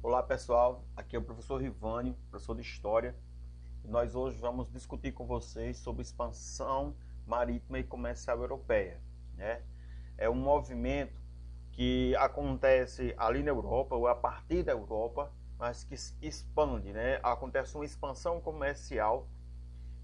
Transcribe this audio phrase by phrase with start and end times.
[0.00, 3.16] Olá pessoal, aqui é o professor Rivânio, professor de História.
[3.84, 6.94] Nós hoje vamos discutir com vocês sobre expansão
[7.26, 9.00] marítima e comercial europeia.
[9.34, 9.60] Né?
[10.16, 11.20] É um movimento
[11.72, 17.18] que acontece ali na Europa ou a partir da Europa, mas que expande, né?
[17.20, 19.26] Acontece uma expansão comercial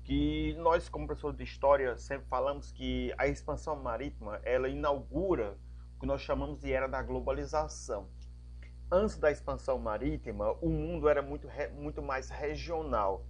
[0.02, 5.56] que nós, como professores de História, sempre falamos que a expansão marítima ela inaugura
[5.96, 8.08] o que nós chamamos de era da globalização
[8.90, 13.24] antes da expansão marítima, o mundo era muito, muito mais regional.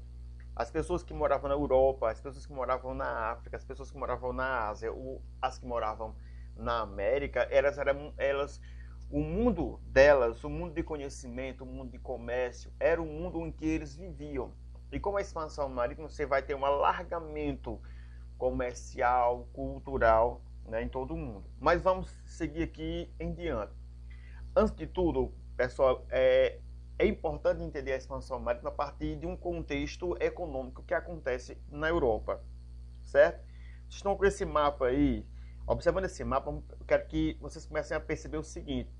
[0.56, 3.96] As pessoas que moravam na Europa, as pessoas que moravam na África, as pessoas que
[3.96, 4.91] moravam na Ásia,
[5.43, 6.15] as que moravam
[6.56, 8.60] na América, elas eram elas
[9.10, 13.52] o mundo delas, o mundo de conhecimento, o mundo de comércio, era o mundo em
[13.52, 14.52] que eles viviam.
[14.91, 17.80] E com a expansão marítima, você vai ter um alargamento
[18.38, 21.45] comercial, cultural né, em todo o mundo.
[21.60, 23.73] Mas vamos seguir aqui em diante.
[24.57, 26.59] Antes de tudo, Pessoal, é,
[26.99, 31.88] é importante entender a expansão marítima a partir de um contexto econômico que acontece na
[31.88, 32.43] Europa,
[33.05, 33.38] certo?
[33.83, 35.24] Vocês estão com esse mapa aí,
[35.65, 38.91] observando esse mapa, eu quero que vocês comecem a perceber o seguinte: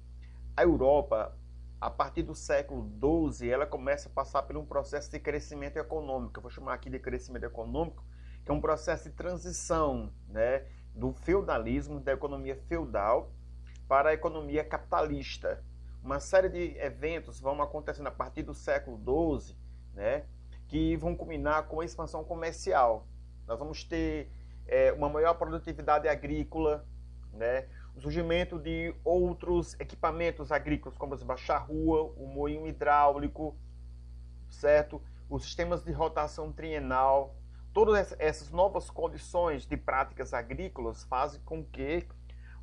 [0.57, 1.37] a Europa,
[1.81, 2.89] a partir do século
[3.33, 6.39] XII, ela começa a passar por um processo de crescimento econômico.
[6.39, 8.05] Eu vou chamar aqui de crescimento econômico,
[8.45, 13.33] que é um processo de transição, né, do feudalismo, da economia feudal,
[13.89, 15.61] para a economia capitalista
[16.05, 18.99] uma série de eventos vão acontecendo a partir do século
[19.41, 19.57] XII,
[19.95, 20.27] né,
[20.69, 23.07] que vão culminar com a expansão comercial.
[23.47, 24.31] Nós vamos ter
[24.67, 26.87] é, uma maior produtividade agrícola,
[27.33, 33.57] né, o surgimento de outros equipamentos agrícolas, como a charrua, o moinho hidráulico,
[34.51, 35.01] certo?
[35.31, 37.35] Os sistemas de rotação trienal,
[37.73, 42.07] todas essas novas condições de práticas agrícolas fazem com que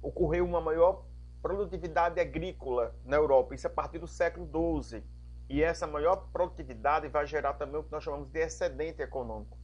[0.02, 1.06] ocorreu uma maior
[1.42, 4.48] produtividade agrícola na Europa, isso a partir do século
[4.84, 5.04] XII.
[5.50, 9.58] E essa maior produtividade vai gerar também o que nós chamamos de excedente econômico.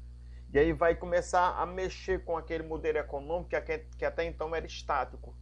[0.52, 3.50] E aí vai começar a mexer com aquele modelo econômico
[3.98, 5.36] que até então era estático.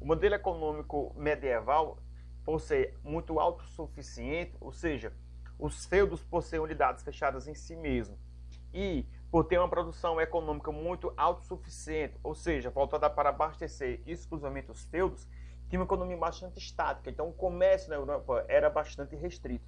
[0.00, 1.98] O modelo econômico medieval,
[2.44, 5.12] por ser muito autossuficiente, ou seja,
[5.58, 8.16] os feudos possuem unidades fechadas em si mesmo,
[8.72, 14.84] e por ter uma produção econômica muito autossuficiente, ou seja, voltada para abastecer exclusivamente os
[14.84, 15.28] feudos,
[15.68, 19.64] tinha uma economia bastante estática, então o comércio na Europa era bastante restrito.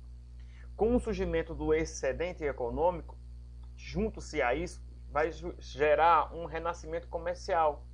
[0.77, 3.19] Com o surgimento do excedente econômico,
[3.77, 7.85] junto-se a isso, vai gerar um renascimento comercial.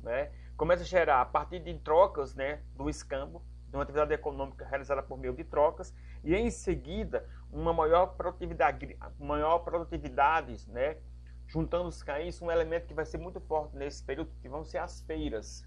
[0.00, 0.32] Né?
[0.56, 5.02] Começa a gerar, a partir de trocas né, do escambo, de uma atividade econômica realizada
[5.02, 5.94] por meio de trocas,
[6.24, 10.96] e em seguida, uma maior produtividade, maior produtividade né?
[11.46, 14.78] juntando-se a isso, um elemento que vai ser muito forte nesse período, que vão ser
[14.78, 15.66] as feiras.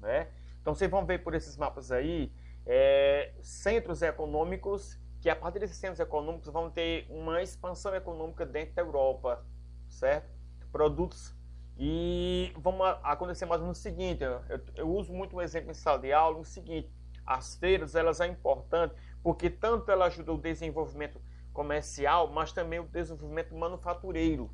[0.00, 0.28] Né?
[0.64, 2.32] Então vocês vão ver por esses mapas aí
[2.64, 8.74] é, centros econômicos que a partir desses centros econômicos vão ter uma expansão econômica dentro
[8.74, 9.44] da Europa,
[9.90, 10.30] certo?
[10.72, 11.36] Produtos
[11.76, 14.40] e vamos acontecer mais ou menos o seguinte, eu,
[14.74, 16.90] eu uso muito um exemplo em sala de aula, o seguinte,
[17.26, 21.20] as feiras elas são importantes porque tanto ela ajuda o desenvolvimento
[21.52, 24.50] comercial, mas também o desenvolvimento manufatureiro,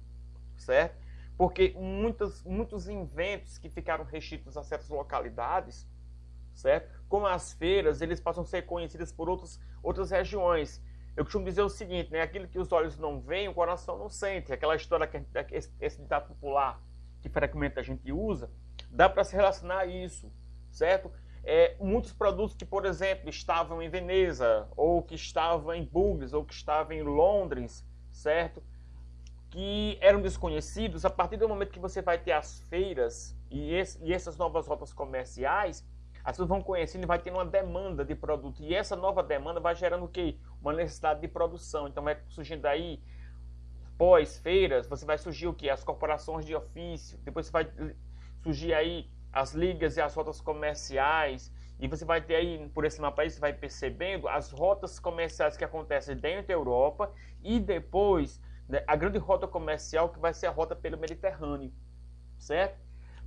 [0.57, 0.99] certo?
[1.39, 5.89] Porque muitos, muitos inventos que ficaram restritos a certas localidades
[6.55, 6.91] certo?
[7.09, 10.83] Como as feiras, eles passam a ser conhecidas por outros, outras regiões.
[11.17, 12.23] Eu costumo dizer o seguinte, né?
[12.23, 14.53] Aquilo que os olhos não veem, o coração não sente.
[14.53, 16.81] Aquela história, que esse, esse ditado popular
[17.21, 18.51] que frequentemente a gente usa,
[18.91, 20.33] dá para se relacionar a isso,
[20.71, 21.11] certo?
[21.43, 26.45] É, muitos produtos que, por exemplo, estavam em Veneza, ou que estavam em Bugles, ou
[26.45, 28.63] que estavam em Londres, certo?
[29.51, 34.03] Que eram desconhecidos, a partir do momento que você vai ter as feiras e, esse,
[34.03, 35.85] e essas novas rotas comerciais,
[36.25, 38.63] as pessoas vão conhecendo e vai tendo uma demanda de produto.
[38.63, 40.37] E essa nova demanda vai gerando o quê?
[40.61, 41.89] Uma necessidade de produção.
[41.89, 43.03] Então vai surgindo aí,
[43.97, 45.71] pós-feiras, você vai surgir o quê?
[45.71, 47.19] As corporações de ofício.
[47.19, 47.71] Depois você vai
[48.43, 51.53] surgir aí as ligas e as rotas comerciais.
[51.79, 55.57] E você vai ter aí, por esse mapa aí, você vai percebendo as rotas comerciais
[55.57, 57.11] que acontecem dentro da Europa
[57.43, 61.73] e depois né, a grande rota comercial que vai ser a rota pelo Mediterrâneo,
[62.39, 62.79] certo?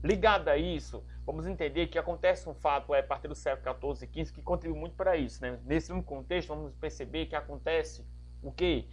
[0.03, 4.09] Ligado a isso, vamos entender que acontece um fato é, a partir do século XIV
[4.11, 5.41] e XV que contribui muito para isso.
[5.41, 5.57] Né?
[5.63, 8.05] Nesse mesmo contexto, vamos perceber que acontece
[8.41, 8.85] o que?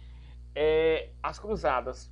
[0.55, 2.09] É, as cruzadas.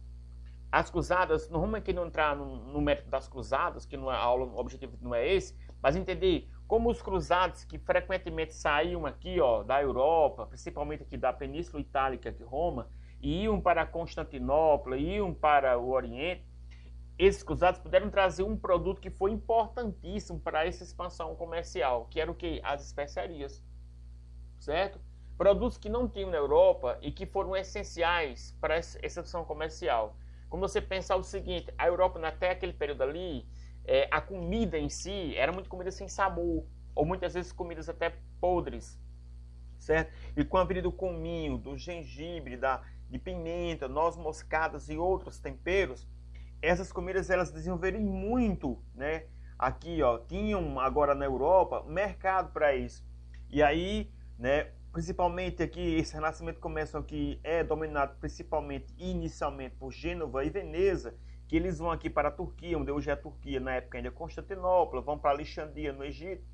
[0.70, 4.16] As cruzadas, não vamos aqui não entrar no, no mérito das cruzadas, que não é
[4.18, 9.40] aula, o objetivo não é esse, mas entender como os cruzados que frequentemente saíam aqui
[9.40, 12.90] ó, da Europa, principalmente aqui da Península Itálica de Roma,
[13.22, 16.49] e iam para Constantinopla, iam para o Oriente,
[17.20, 22.32] esses cruzados puderam trazer um produto que foi importantíssimo para essa expansão comercial, que era
[22.32, 22.60] o que?
[22.64, 23.64] As especiarias.
[24.58, 25.00] Certo?
[25.40, 30.18] produtos que não tinham na Europa e que foram essenciais para essa exceção comercial.
[30.50, 33.48] Como você pensar o seguinte, a Europa até aquele período ali,
[33.86, 38.18] é, a comida em si era muito comida sem sabor, ou muitas vezes comidas até
[38.42, 39.00] podres,
[39.80, 40.12] certo?
[40.36, 45.40] E com a vida do cominho, do gengibre, da, de pimenta, noz moscadas e outros
[45.40, 46.06] temperos,
[46.62, 49.26] essas comidas elas desenvolveram muito, né?
[49.58, 53.06] Aqui, ó, tinham agora na Europa mercado para isso.
[53.50, 60.44] E aí, né, principalmente aqui, esse renascimento começa aqui é dominado principalmente inicialmente por Gênova
[60.46, 61.16] e Veneza,
[61.48, 64.12] que eles vão aqui para a Turquia, onde hoje é a Turquia, na época ainda
[64.12, 66.46] Constantinopla, vão para Alexandria no Egito,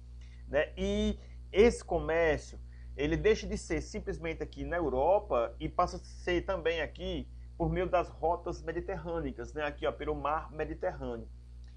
[0.48, 0.72] né?
[0.78, 1.20] E
[1.52, 2.60] esse comércio,
[2.96, 7.70] ele deixa de ser simplesmente aqui na Europa e passa a ser também aqui por
[7.70, 9.64] meio das rotas mediterrâneas, né?
[9.64, 11.28] Aqui, ó, pelo mar Mediterrâneo.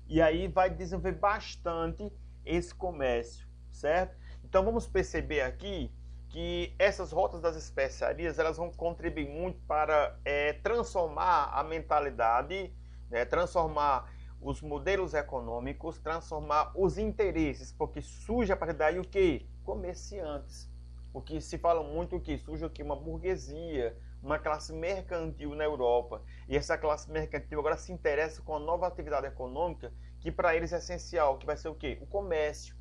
[0.07, 2.11] E aí vai desenvolver bastante
[2.45, 4.17] esse comércio, certo?
[4.43, 5.93] Então vamos perceber aqui
[6.29, 12.73] que essas rotas das especiarias elas vão contribuir muito para é, transformar a mentalidade,
[13.11, 14.11] né, transformar
[14.41, 19.49] os modelos econômicos, transformar os interesses, porque surge a partir daí o que?
[19.65, 20.71] Comerciantes.
[21.13, 26.23] O que se fala muito que surge aqui uma burguesia, uma classe mercantil na Europa.
[26.49, 30.73] E essa classe mercantil agora se interessa com a nova atividade econômica que para eles
[30.73, 31.99] é essencial, que vai ser o quê?
[32.01, 32.77] O comércio.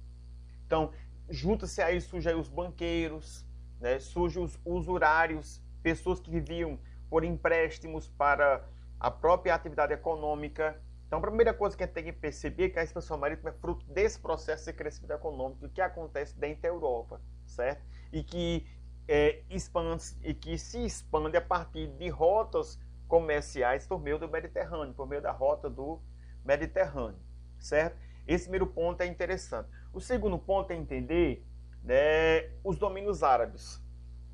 [0.65, 0.91] Então,
[1.29, 3.45] junta-se aí, surge aí os banqueiros,
[3.79, 3.99] né?
[3.99, 6.79] surge os usurários, pessoas que viviam
[7.09, 8.67] por empréstimos para
[8.99, 10.81] a própria atividade econômica.
[11.05, 13.49] Então, a primeira coisa que a gente tem que perceber é que a expansão marítima
[13.49, 17.81] é fruto desse processo de crescimento econômico que acontece dentro da Europa, certo?
[18.11, 18.67] E que,
[19.07, 24.93] é, expande, e que se expande a partir de rotas comerciais por meio do Mediterrâneo,
[24.93, 25.99] por meio da rota do
[26.43, 27.19] Mediterrâneo,
[27.57, 27.97] certo?
[28.27, 29.69] Esse primeiro ponto é interessante.
[29.93, 31.45] O segundo ponto é entender
[31.81, 33.81] né, os domínios árabes.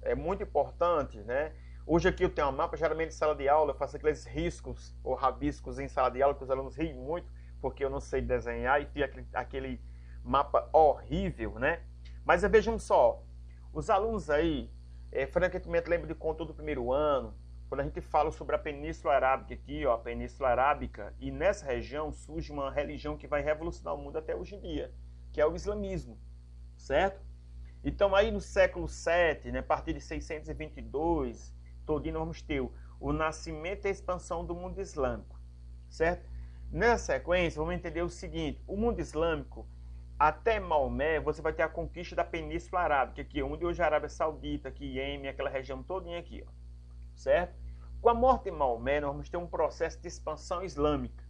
[0.02, 1.54] É muito importante, né?
[1.86, 4.96] Hoje aqui eu tenho um mapa, geralmente em sala de aula eu faço aqueles riscos
[5.04, 7.28] ou rabiscos em sala de aula que os alunos riem muito
[7.64, 9.81] porque eu não sei desenhar e fica aquele, aquele
[10.22, 11.81] mapa horrível, né?
[12.25, 13.24] Mas vejam só,
[13.74, 14.70] os alunos aí,
[15.12, 17.34] é, frequentemente lembram de conto do primeiro ano,
[17.68, 21.66] quando a gente fala sobre a Península Arábica aqui, ó, a Península Arábica, e nessa
[21.66, 24.94] região surge uma religião que vai revolucionar o mundo até hoje em dia,
[25.31, 26.16] que é o islamismo,
[26.78, 27.20] certo?
[27.84, 31.52] Então aí no século 7, né, a partir de 622,
[31.84, 32.62] todinho vamos ter
[33.00, 35.40] o nascimento e a expansão do mundo islâmico,
[35.90, 36.30] certo?
[36.72, 39.68] Nessa sequência, vamos entender o seguinte, o mundo islâmico,
[40.18, 43.88] até Maomé, você vai ter a conquista da Península Arábica, aqui, onde hoje é a
[43.88, 46.51] Arábia Saudita, aqui, Iêmen, aquela região todinha aqui, ó,
[47.15, 47.56] certo?
[48.01, 51.24] Com a morte de Maomé, nós vamos ter um processo de expansão islâmica.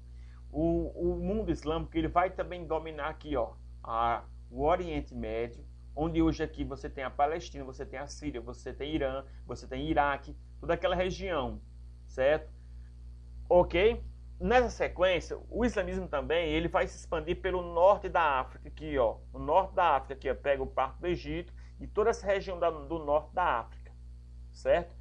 [0.52, 3.54] O, o mundo islâmico ele vai também dominar aqui, ó,
[3.84, 5.64] a, o Oriente Médio,
[5.96, 9.68] onde hoje aqui você tem a Palestina, você tem a Síria, você tem Irã, você
[9.68, 11.62] tem Iraque, toda aquela região,
[12.08, 12.52] certo?
[13.50, 14.04] Ok?
[14.44, 19.16] Nessa sequência, o islamismo também ele vai se expandir pelo norte da África, aqui, ó,
[19.32, 22.60] o norte da África, aqui, ó, pega o Parque do Egito e toda essa região
[22.60, 23.94] da, do norte da África,
[24.52, 24.98] certo?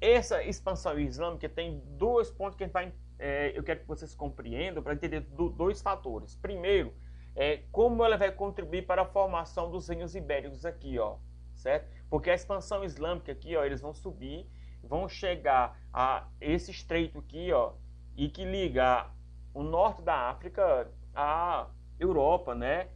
[0.00, 4.94] Essa expansão islâmica tem dois pontos que vai, é, eu quero que vocês compreendam para
[4.94, 6.34] entender do, dois fatores.
[6.36, 6.94] Primeiro,
[7.36, 11.18] é, como ela vai contribuir para a formação dos reinos ibéricos aqui, ó,
[11.54, 11.94] certo?
[12.08, 14.50] Porque a expansão islâmica aqui, ó, eles vão subir,
[14.82, 17.74] vão chegar a esse estreito aqui, ó,
[18.18, 19.06] e que liga
[19.54, 21.68] o norte da África à
[22.00, 22.88] Europa, né?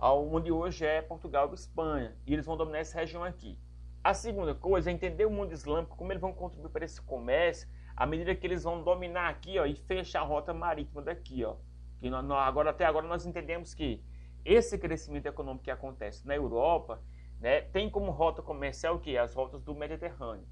[0.00, 2.16] Onde hoje é Portugal e Espanha.
[2.26, 3.58] E eles vão dominar essa região aqui.
[4.02, 7.68] A segunda coisa é entender o mundo islâmico, como eles vão contribuir para esse comércio,
[7.94, 11.44] à medida que eles vão dominar aqui ó, e fechar a rota marítima daqui.
[11.44, 11.56] Ó.
[12.00, 14.02] Que nós, agora, até agora nós entendemos que
[14.46, 17.02] esse crescimento econômico que acontece na Europa
[17.38, 19.18] né, tem como rota comercial que?
[19.18, 20.48] As rotas do Mediterrâneo.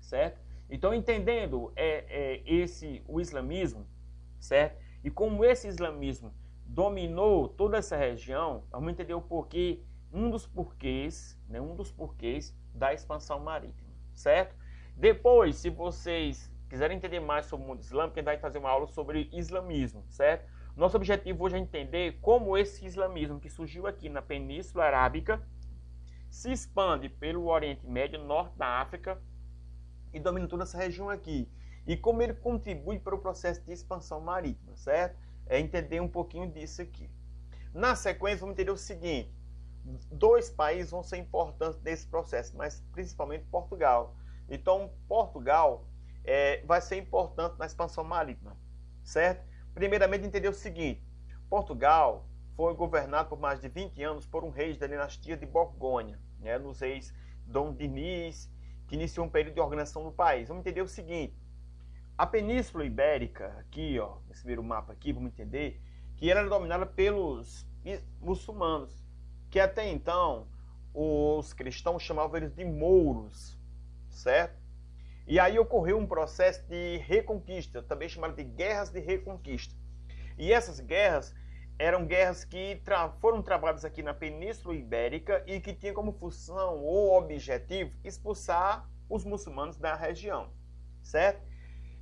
[0.00, 0.40] Certo?
[0.72, 3.86] Então, entendendo é, é, esse o islamismo,
[4.40, 4.82] certo?
[5.04, 6.32] E como esse islamismo
[6.64, 12.56] dominou toda essa região, vamos entender o porquê, um dos porquês, né, um dos porquês
[12.74, 14.56] da expansão marítima, certo?
[14.96, 18.70] Depois, se vocês quiserem entender mais sobre o mundo islâmico, a gente vai fazer uma
[18.70, 20.50] aula sobre islamismo, certo?
[20.74, 25.46] Nosso objetivo hoje é entender como esse islamismo que surgiu aqui na Península Arábica
[26.30, 29.20] se expande pelo Oriente Médio, norte da África
[30.12, 31.48] e domina toda essa região aqui.
[31.86, 35.16] E como ele contribui para o processo de expansão marítima, certo?
[35.46, 37.10] É entender um pouquinho disso aqui.
[37.74, 39.34] Na sequência, vamos entender o seguinte:
[40.10, 44.14] dois países vão ser importantes nesse processo, mas principalmente Portugal.
[44.48, 45.84] Então, Portugal
[46.24, 48.56] é, vai ser importante na expansão marítima,
[49.02, 49.44] certo?
[49.74, 51.02] Primeiramente, entender o seguinte:
[51.48, 56.20] Portugal foi governado por mais de 20 anos por um rei da dinastia de Borgonha,
[56.38, 57.12] né, nos reis
[57.46, 58.50] Dom Diniz,
[58.92, 60.48] que iniciou um período de organização do país.
[60.48, 61.34] Vamos entender o seguinte:
[62.18, 65.80] a Península Ibérica, aqui, ó, nesse primeiro mapa aqui, vamos entender
[66.14, 67.66] que era dominada pelos
[68.20, 69.02] muçulmanos,
[69.48, 70.46] que até então
[70.92, 73.58] os cristãos chamavam eles de mouros,
[74.10, 74.60] certo?
[75.26, 79.74] E aí ocorreu um processo de reconquista, também chamado de guerras de reconquista.
[80.36, 81.34] E essas guerras
[81.82, 86.78] eram guerras que tra foram travadas aqui na Península Ibérica e que tinham como função
[86.78, 90.52] ou objetivo expulsar os muçulmanos da região,
[91.02, 91.42] certo?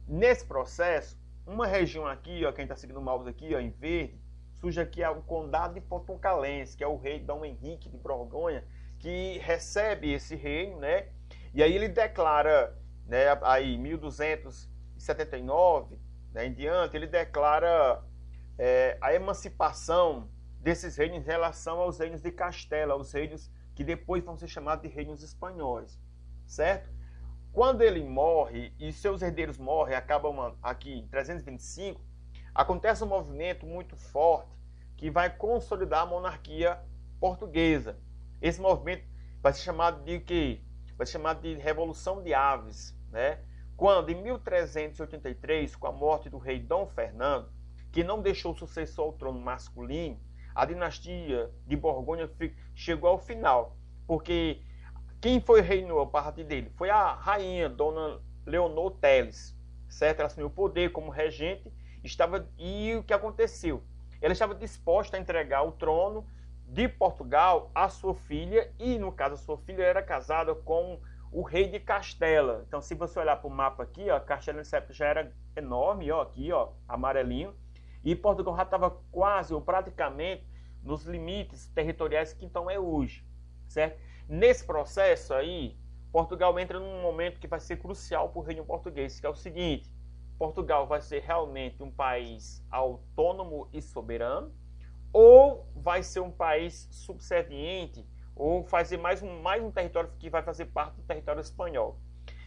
[0.07, 4.21] Nesse processo, uma região aqui, ó, quem está seguindo o mouse aqui, ó, em verde,
[4.57, 8.63] surge aqui o Condado de Portucalense, que é o rei Dom Henrique de Borgonha,
[8.99, 11.09] que recebe esse reino, né?
[11.55, 15.99] E aí ele declara, né, aí 1279,
[16.33, 18.05] né, em diante, ele declara
[18.63, 20.29] é, a emancipação
[20.61, 24.83] desses reinos em relação aos reinos de Castela, aos reinos que depois vão ser chamados
[24.83, 25.99] de reinos espanhóis,
[26.47, 26.91] certo?
[27.55, 32.05] Quando ele morre e seus herdeiros morrem, acabam aqui em 325,
[32.55, 34.55] acontece um movimento muito forte
[34.95, 36.79] que vai consolidar a monarquia
[37.19, 37.99] portuguesa.
[38.43, 39.07] Esse movimento
[39.41, 40.63] vai ser chamado de que
[40.99, 43.39] vai ser chamado de Revolução de Aves, né?
[43.75, 47.51] Quando em 1383, com a morte do rei Dom Fernando,
[47.93, 50.19] que não deixou sucessor ao trono masculino,
[50.55, 52.31] a dinastia de Borgonha
[52.75, 54.61] chegou ao final, porque
[55.21, 56.71] quem foi reinou a partir dele?
[56.77, 59.57] Foi a rainha Dona Leonor Teles,
[59.89, 60.21] certo?
[60.21, 63.83] Ela assumiu o poder como regente, estava e o que aconteceu?
[64.21, 66.27] Ela estava disposta a entregar o trono
[66.67, 71.01] de Portugal à sua filha e no caso a sua filha era casada com
[71.33, 72.65] o rei de Castela.
[72.67, 76.11] Então, se você olhar para o mapa aqui, ó, Castela nessa época já era enorme,
[76.11, 77.55] ó, aqui, ó, amarelinho.
[78.05, 80.47] E Portugal já estava quase ou praticamente
[80.83, 83.25] nos limites territoriais que então é hoje,
[83.69, 84.01] certo?
[84.29, 85.77] Nesse processo aí,
[86.13, 89.35] Portugal entra num momento que vai ser crucial para o reino português, que é o
[89.35, 89.93] seguinte:
[90.39, 94.53] Portugal vai ser realmente um país autônomo e soberano,
[95.13, 100.43] ou vai ser um país subserviente, ou fazer mais um, mais um território que vai
[100.43, 101.99] fazer parte do território espanhol.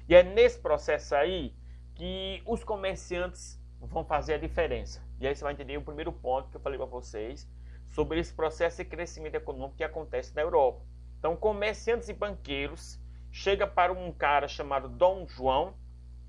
[0.10, 1.56] E é nesse processo aí
[1.96, 5.02] que os comerciantes vão fazer a diferença.
[5.20, 7.50] E aí você vai entender o primeiro ponto que eu falei para vocês
[7.90, 10.82] sobre esse processo de crescimento econômico que acontece na Europa.
[11.20, 13.00] Então, comerciantes e banqueiros
[13.32, 15.74] chega para um cara chamado Dom João,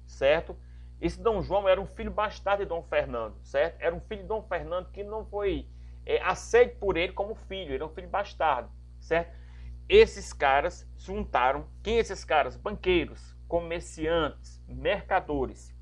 [0.07, 0.57] certo?
[1.01, 3.81] Esse Dom João era um filho bastardo de Dom Fernando, certo?
[3.81, 5.67] Era um filho de Dom Fernando que não foi
[6.07, 8.71] é, aceito por ele como filho, era um filho bastardo,
[9.01, 9.35] certo?
[9.89, 12.57] Esses caras juntaram, quem esses caras?
[12.57, 15.74] Banqueiros, comerciantes, mercadores,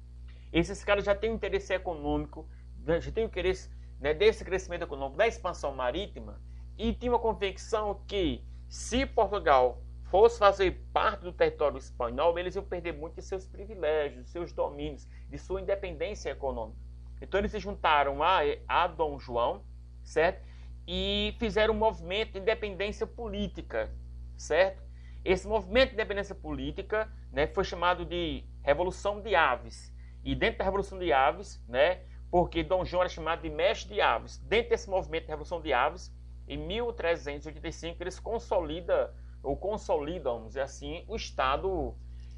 [0.52, 2.48] esses caras já têm um interesse econômico,
[2.84, 6.40] né, já têm o interesse né, desse crescimento econômico, da expansão marítima,
[6.76, 12.64] e tinha uma convicção que se Portugal fosse fazer parte do território espanhol, eles iam
[12.64, 16.78] perder muito de seus privilégios, de seus domínios, de sua independência econômica.
[17.20, 19.62] Então eles se juntaram a, a Dom João,
[20.02, 20.46] certo?
[20.86, 23.90] E fizeram um movimento de independência política,
[24.36, 24.82] certo?
[25.24, 29.91] Esse movimento de independência política né, foi chamado de Revolução de Aves.
[30.24, 32.00] E dentro da Revolução de Aves, né,
[32.30, 35.72] porque Dom João era chamado de mestre de aves, dentro desse movimento de Revolução de
[35.72, 36.10] Aves,
[36.48, 39.10] em 1385 eles consolidam,
[39.42, 41.94] ou consolidam, vamos dizer assim, o Estado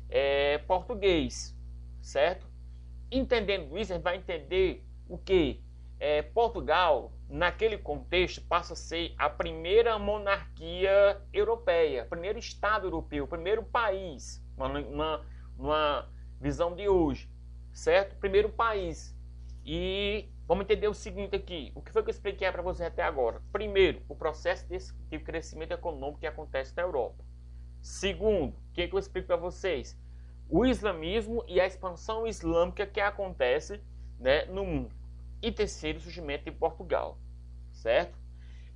[0.08, 1.56] é, português,
[2.02, 2.46] certo?
[3.10, 5.62] Entendendo isso, a gente vai entender o que
[6.00, 13.62] é, Portugal, naquele contexto, passa a ser a primeira monarquia europeia, primeiro Estado europeu, primeiro
[13.62, 15.26] país, uma, uma,
[15.56, 16.08] uma
[16.40, 17.32] visão de hoje
[17.74, 18.16] certo?
[18.16, 19.14] Primeiro país.
[19.66, 21.72] E vamos entender o seguinte aqui.
[21.74, 23.42] O que foi que eu expliquei para vocês até agora?
[23.52, 24.66] Primeiro, o processo
[25.10, 27.22] de crescimento econômico que acontece na Europa.
[27.82, 29.98] Segundo, o que, que eu explico para vocês?
[30.48, 33.80] O islamismo e a expansão islâmica que acontece
[34.18, 34.94] né, no mundo.
[35.42, 37.18] E terceiro, o surgimento de Portugal.
[37.72, 38.16] Certo?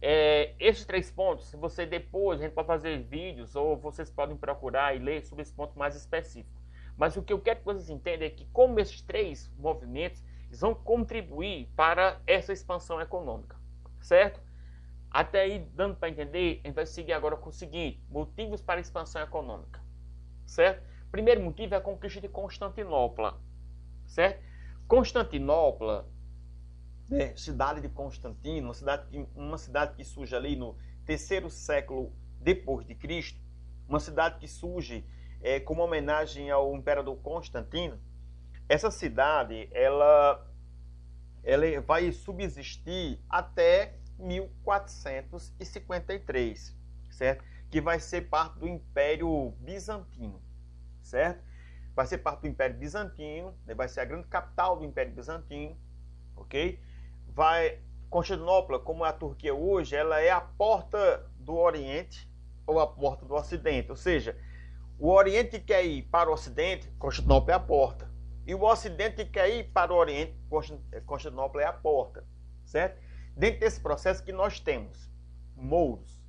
[0.00, 4.36] É, esses três pontos, se você depois, a gente pode fazer vídeos ou vocês podem
[4.36, 6.57] procurar e ler sobre esse ponto mais específico.
[6.98, 10.74] Mas o que eu quero que vocês entendam é que como esses três movimentos vão
[10.74, 13.56] contribuir para essa expansão econômica,
[14.00, 14.42] certo?
[15.08, 18.80] Até aí, dando para entender, a gente vai seguir agora com o seguinte: motivos para
[18.80, 19.80] expansão econômica,
[20.44, 20.82] certo?
[21.10, 23.40] Primeiro motivo é a conquista de Constantinopla,
[24.04, 24.42] certo?
[24.88, 26.10] Constantinopla,
[27.12, 30.76] é, cidade de Constantino, uma cidade, que, uma cidade que surge ali no
[31.06, 33.40] terceiro século depois de Cristo,
[33.88, 35.04] uma cidade que surge
[35.40, 38.00] é, como homenagem ao imperador Constantino,
[38.68, 40.44] essa cidade ela,
[41.42, 46.76] ela vai subsistir até 1453,
[47.10, 47.44] certo?
[47.70, 50.42] que vai ser parte do Império Bizantino,
[51.02, 51.46] certo?
[51.94, 53.74] Vai ser parte do Império Bizantino, né?
[53.74, 55.76] vai ser a grande capital do Império Bizantino,
[56.36, 56.80] ok?
[57.28, 57.78] Vai
[58.08, 62.26] Constantinopla, como é a Turquia hoje, ela é a porta do Oriente
[62.66, 64.34] ou a porta do Ocidente, ou seja,
[64.98, 68.10] o Oriente quer ir para o Ocidente, Constantinopla é a porta.
[68.44, 70.34] E o Ocidente quer ir para o Oriente,
[71.06, 72.26] Constantinopla é a porta,
[72.64, 73.00] certo?
[73.36, 75.08] Dentro desse processo que nós temos
[75.54, 76.20] mouros.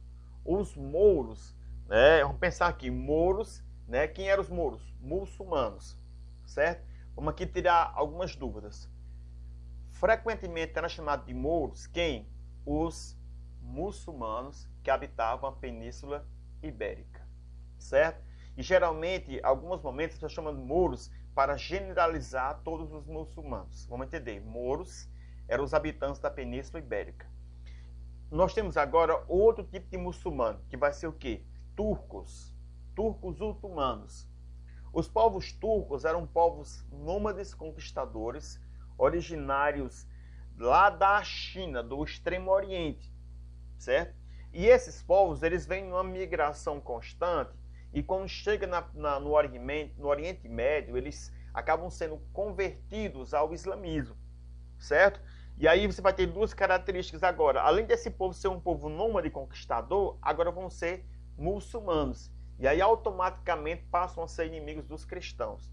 [0.45, 1.55] Os mouros,
[1.87, 4.93] né, vamos pensar aqui, mouros, né, quem eram os mouros?
[4.99, 5.97] Muçulmanos,
[6.45, 6.87] certo?
[7.15, 8.87] Vamos aqui tirar algumas dúvidas.
[9.89, 12.27] Frequentemente era chamado de mouros quem?
[12.65, 13.17] Os
[13.61, 16.25] muçulmanos que habitavam a Península
[16.61, 17.27] Ibérica,
[17.77, 18.28] certo?
[18.59, 23.85] E geralmente, alguns momentos, estão chamando mouros para generalizar todos os muçulmanos.
[23.85, 25.09] Vamos entender, mouros
[25.47, 27.25] eram os habitantes da Península Ibérica.
[28.29, 31.41] Nós temos agora outro tipo de muçulmano, que vai ser o quê?
[31.73, 32.53] Turcos,
[32.93, 34.27] turcos otomanos.
[34.91, 38.61] Os povos turcos eram povos nômades conquistadores,
[38.97, 40.05] originários
[40.57, 43.09] lá da China, do Extremo Oriente,
[43.77, 44.19] certo?
[44.51, 47.57] E esses povos, eles vêm numa migração constante
[47.93, 53.53] e quando chega na, na, no, Oriente, no Oriente Médio, eles acabam sendo convertidos ao
[53.53, 54.15] islamismo,
[54.77, 55.19] certo?
[55.57, 57.61] E aí você vai ter duas características agora.
[57.61, 61.05] Além desse povo ser um povo nômade conquistador, agora vão ser
[61.37, 62.31] muçulmanos.
[62.59, 65.71] E aí automaticamente passam a ser inimigos dos cristãos.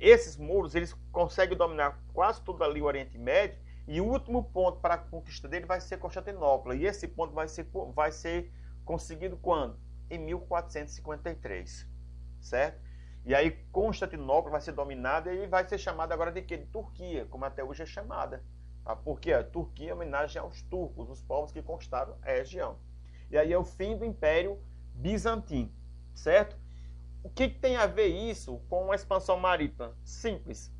[0.00, 4.80] Esses muros, eles conseguem dominar quase tudo ali o Oriente Médio, e o último ponto
[4.80, 6.74] para a conquista dele vai ser Constantinopla.
[6.74, 8.50] E esse ponto vai ser, vai ser
[8.84, 9.78] conseguido quando?
[10.10, 11.88] Em 1453,
[12.40, 12.84] certo?
[13.24, 16.58] E aí Constantinopla vai ser dominada e vai ser chamada agora de quê?
[16.58, 18.42] De Turquia, como até hoje é chamada.
[18.84, 18.94] Tá?
[18.94, 22.76] Porque a Turquia é homenagem aos turcos, os povos que conquistaram a região.
[23.30, 24.60] E aí é o fim do Império
[24.94, 25.72] Bizantino,
[26.14, 26.56] certo?
[27.22, 29.96] O que, que tem a ver isso com a expansão marítima?
[30.04, 30.70] Simples.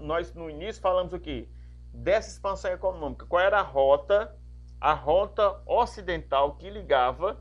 [0.00, 1.48] Nós, no início falamos o quê?
[1.92, 3.24] Dessa expansão econômica.
[3.26, 4.36] Qual era a rota?
[4.80, 7.40] A rota ocidental que ligava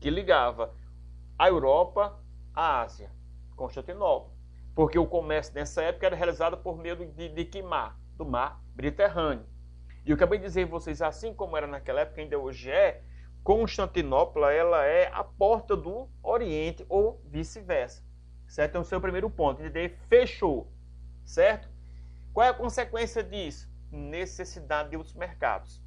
[0.00, 0.74] que ligava
[1.38, 2.18] a Europa
[2.54, 3.10] à Ásia,
[3.56, 4.32] Constantinopla.
[4.74, 7.98] Porque o comércio nessa época era realizado por meio de, de que mar?
[8.16, 9.44] Do mar Mediterrâneo.
[10.04, 13.02] E eu acabei de dizer a vocês, assim como era naquela época, ainda hoje é,
[13.42, 18.02] Constantinopla ela é a porta do Oriente ou vice-versa.
[18.46, 18.70] Certo?
[18.70, 19.60] Então, esse é o primeiro ponto.
[19.60, 19.98] Entender?
[20.08, 20.72] Fechou.
[21.24, 21.68] Certo?
[22.32, 23.68] Qual é a consequência disso?
[23.90, 25.82] Necessidade de outros mercados.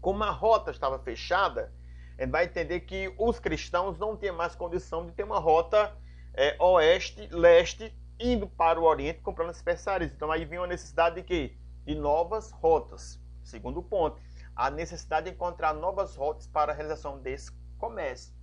[0.00, 1.72] Como a rota estava fechada,
[2.18, 5.96] a gente vai entender que os cristãos não tinham mais condição de ter uma rota
[6.34, 10.12] é, oeste-leste indo para o Oriente comprando especiarias.
[10.12, 11.56] Então aí vinha a necessidade de quê?
[11.84, 13.20] de novas rotas.
[13.42, 14.20] Segundo ponto,
[14.56, 18.34] a necessidade de encontrar novas rotas para a realização desse comércio.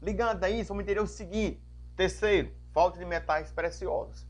[0.00, 1.62] Ligando a isso, vamos entender o seguinte.
[1.96, 4.26] Terceiro, falta de metais preciosos.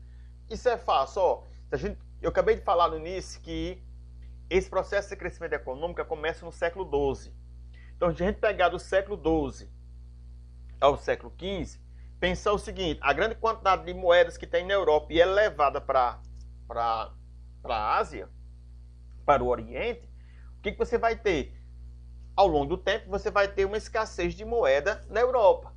[0.49, 1.43] Isso é fácil, ó.
[1.73, 3.81] Gente, eu acabei de falar no início que
[4.49, 7.33] esse processo de crescimento econômico começa no século XII.
[8.03, 9.17] Então, se a gente pegar do século
[9.49, 9.69] XII
[10.81, 11.79] ao século XV,
[12.19, 15.79] pensar o seguinte: a grande quantidade de moedas que tem na Europa e é levada
[15.79, 16.19] para
[17.63, 18.27] a Ásia,
[19.25, 20.05] para o Oriente,
[20.57, 21.57] o que, que você vai ter?
[22.35, 25.73] Ao longo do tempo, você vai ter uma escassez de moeda na Europa,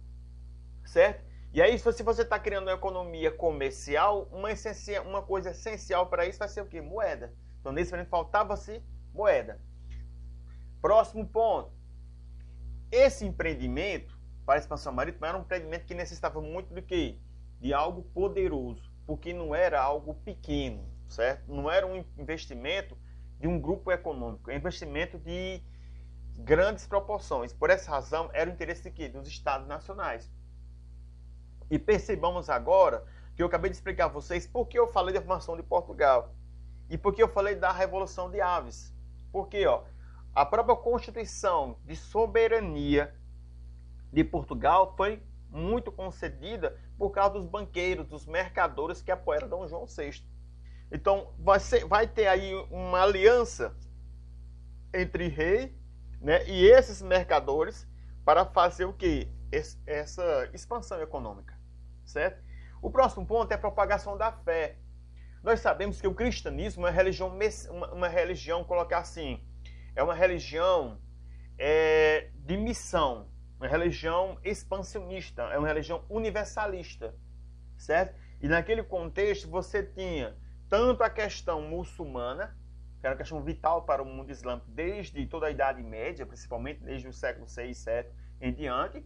[0.85, 1.25] certo?
[1.53, 6.27] E aí, se você está criando uma economia comercial, uma, essencia, uma coisa essencial para
[6.27, 6.81] isso vai ser o quê?
[6.81, 7.33] Moeda.
[7.61, 8.83] Então, nesse momento, faltava-se
[9.15, 9.61] moeda.
[10.83, 11.76] Próximo ponto.
[12.91, 17.19] Esse empreendimento para a expansão marítima era um empreendimento que necessitava muito do quê?
[17.61, 21.53] De algo poderoso, porque não era algo pequeno certo?
[21.53, 22.97] Não era um investimento
[23.39, 25.63] de um grupo econômico, é um investimento de
[26.39, 27.53] grandes proporções.
[27.53, 29.09] Por essa razão, era o interesse de quê?
[29.09, 30.31] Dos estados nacionais.
[31.71, 35.21] E percebamos agora que eu acabei de explicar a vocês por que eu falei da
[35.21, 36.35] formação de Portugal
[36.89, 38.95] e por que eu falei da Revolução de Aves.
[39.33, 39.83] Porque ó,
[40.37, 43.15] a própria Constituição de Soberania
[44.13, 49.87] de Portugal foi muito concedida por causa dos banqueiros, dos mercadores que apoiaram Dom João
[49.87, 50.23] VI.
[50.93, 53.75] Então vai, ser, vai ter aí uma aliança
[54.93, 55.75] entre rei
[56.21, 57.89] né, e esses mercadores
[58.23, 59.33] para fazer o que?
[59.87, 61.59] Essa expansão econômica.
[62.05, 62.45] Certo?
[62.83, 64.77] O próximo ponto é a propagação da fé.
[65.43, 67.35] Nós sabemos que o cristianismo é uma religião,
[67.71, 69.43] uma, uma religião colocar assim,
[69.97, 71.01] é uma religião
[71.59, 73.29] é, de missão,
[73.59, 77.15] uma religião expansionista, é uma religião universalista,
[77.79, 78.15] certo?
[78.41, 80.37] E naquele contexto você tinha
[80.69, 82.57] tanto a questão muçulmana,
[83.01, 86.83] que era uma questão vital para o mundo islâmico desde toda a Idade Média, principalmente
[86.83, 88.11] desde o século 6 e 7,
[88.43, 89.03] em diante,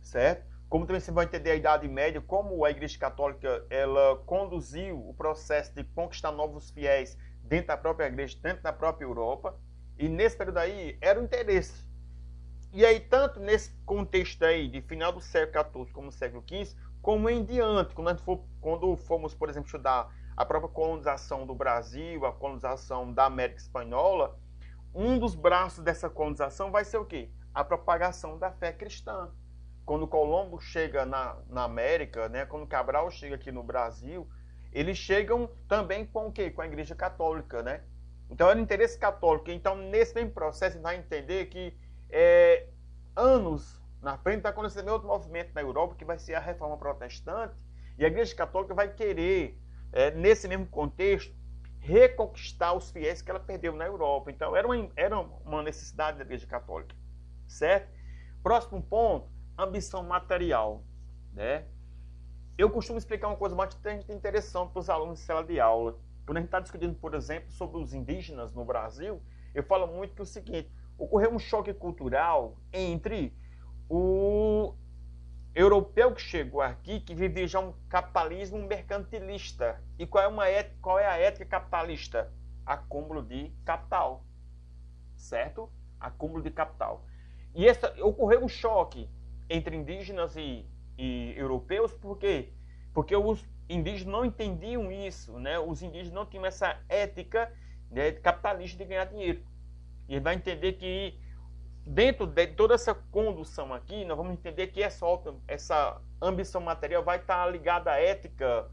[0.00, 0.46] certo?
[0.68, 5.12] Como também você vai entender a Idade Média, como a Igreja Católica ela conduziu o
[5.14, 9.58] processo de conquistar novos fiéis dentro da própria igreja, dentro da própria Europa.
[9.98, 11.86] E nesse período aí era o interesse.
[12.72, 17.28] E aí, tanto nesse contexto aí de final do século XIV como século XV, como
[17.28, 22.32] em diante, quando, for, quando fomos, por exemplo, estudar a própria colonização do Brasil, a
[22.32, 24.38] colonização da América Espanhola,
[24.94, 27.30] um dos braços dessa colonização vai ser o quê?
[27.52, 29.30] A propagação da fé cristã.
[29.84, 34.28] Quando Colombo chega na, na América, né, quando Cabral chega aqui no Brasil,
[34.72, 36.50] eles chegam também com o quê?
[36.50, 37.82] Com a Igreja Católica, né?
[38.32, 39.50] Então era interesse católico.
[39.50, 41.76] Então, nesse mesmo processo, vai entender que
[42.08, 42.66] é,
[43.14, 47.54] anos na frente está acontecendo outro movimento na Europa, que vai ser a reforma protestante,
[47.98, 49.60] e a Igreja Católica vai querer,
[49.92, 51.32] é, nesse mesmo contexto,
[51.78, 54.30] reconquistar os fiéis que ela perdeu na Europa.
[54.30, 56.96] Então, era uma, era uma necessidade da Igreja Católica.
[57.46, 57.92] Certo?
[58.42, 60.82] Próximo ponto, ambição material.
[61.34, 61.66] Né?
[62.56, 65.98] Eu costumo explicar uma coisa bastante interessante para os alunos de sala de aula.
[66.24, 69.20] Quando a gente está discutindo, por exemplo, sobre os indígenas no Brasil,
[69.54, 73.34] eu falo muito que é o seguinte: ocorreu um choque cultural entre
[73.88, 74.74] o
[75.54, 79.82] europeu que chegou aqui, que vivia já um capitalismo mercantilista.
[79.98, 82.32] E qual é, uma ética, qual é a ética capitalista?
[82.64, 84.24] Acúmulo de capital.
[85.16, 85.70] Certo?
[86.00, 87.04] Acúmulo de capital.
[87.54, 89.08] E essa, ocorreu um choque
[89.50, 92.52] entre indígenas e, e europeus, por quê?
[92.94, 95.58] Porque os indígenas não entendiam isso, né?
[95.58, 97.52] Os indígenas não tinham essa ética
[97.90, 99.42] né, capitalista de ganhar dinheiro.
[100.08, 101.18] E vai entender que
[101.86, 105.06] dentro de toda essa condução aqui, nós vamos entender que essa,
[105.48, 108.70] essa ambição material vai estar ligada à ética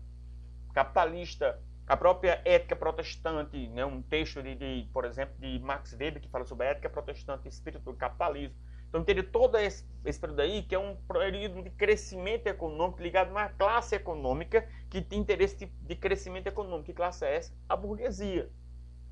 [0.74, 3.86] capitalista, à própria ética protestante, né?
[3.86, 7.46] um texto de, de, por exemplo, de Max Weber que fala sobre a ética protestante
[7.46, 8.56] e espírito do capitalismo.
[8.90, 13.30] Então, entender todo esse, esse período aí, que é um período de crescimento econômico ligado
[13.30, 16.86] a uma classe econômica que tem interesse de, de crescimento econômico.
[16.86, 17.54] Que classe é essa?
[17.70, 18.50] A burguesia.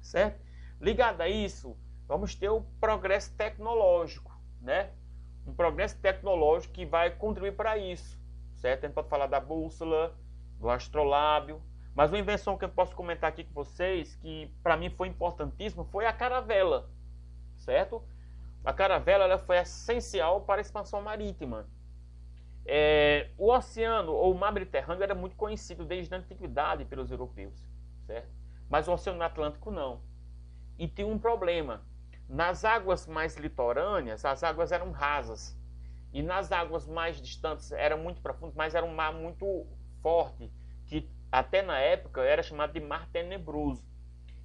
[0.02, 0.42] Certo?
[0.82, 4.92] Ligado a isso, vamos ter o progresso tecnológico, né?
[5.46, 8.20] Um progresso tecnológico que vai contribuir para isso,
[8.56, 8.84] certo?
[8.84, 10.16] A gente pode falar da bússola,
[10.60, 11.62] do astrolábio,
[11.96, 15.84] mas uma invenção que eu posso comentar aqui com vocês, que para mim foi importantíssima,
[15.86, 16.90] foi a caravela,
[17.56, 18.04] certo?
[18.64, 21.68] A caravela ela foi essencial para a expansão marítima.
[22.66, 27.66] É, o oceano, ou o mar Mediterrâneo, era muito conhecido desde a antiguidade pelos europeus,
[28.06, 28.30] certo?
[28.70, 30.02] Mas o oceano Atlântico não.
[30.78, 31.82] E tinha um problema.
[32.28, 35.58] Nas águas mais litorâneas, as águas eram rasas.
[36.12, 39.66] E nas águas mais distantes eram muito profundas, mas era um mar muito
[40.02, 40.52] forte,
[40.86, 43.84] que até na época era chamado de mar tenebroso.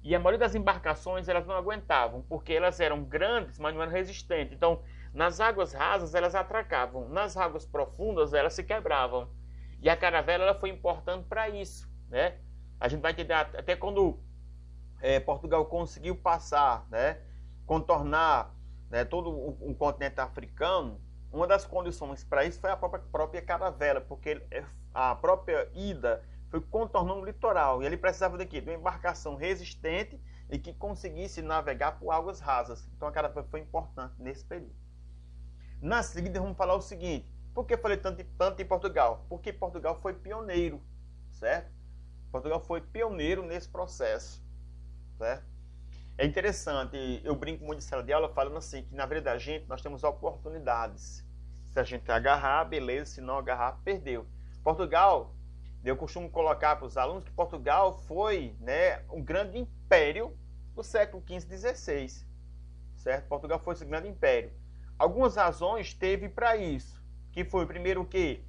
[0.03, 3.91] E a maioria das embarcações elas não aguentavam, porque elas eram grandes, mas não eram
[3.91, 4.53] resistentes.
[4.53, 4.81] Então,
[5.13, 9.29] nas águas rasas elas atracavam, nas águas profundas elas se quebravam.
[9.81, 12.37] E a caravela ela foi importante para isso, né?
[12.79, 14.19] A gente vai entender até quando
[15.01, 17.17] é, Portugal conseguiu passar, né?
[17.65, 18.53] contornar
[18.89, 20.99] né, todo o, o, continente africano,
[21.31, 24.63] uma das condições para isso foi a própria, própria caravela, porque é,
[24.93, 28.61] a própria ida foi contornando o litoral e ele precisava de quê?
[28.61, 32.87] De uma embarcação resistente e que conseguisse navegar por águas rasas.
[32.95, 34.75] Então a caravela foi importante nesse período.
[35.81, 39.25] Na seguida vamos falar o seguinte: por que falei tanto, tanto em Portugal?
[39.27, 40.79] Porque Portugal foi pioneiro,
[41.31, 41.71] certo?
[42.31, 44.39] Portugal foi pioneiro nesse processo,
[45.17, 45.43] certo?
[46.19, 49.39] É interessante, eu brinco muito em sala de aula falando assim, que na verdade a
[49.39, 51.25] gente, nós temos oportunidades.
[51.71, 54.27] Se a gente agarrar, beleza, se não agarrar, perdeu.
[54.63, 55.33] Portugal,
[55.89, 60.37] eu costumo colocar para os alunos que Portugal foi né, um grande império
[60.73, 62.25] do século XV e XVI.
[62.95, 63.27] Certo?
[63.27, 64.51] Portugal foi esse grande império.
[64.97, 68.41] Algumas razões teve para isso, que foi primeiro o que?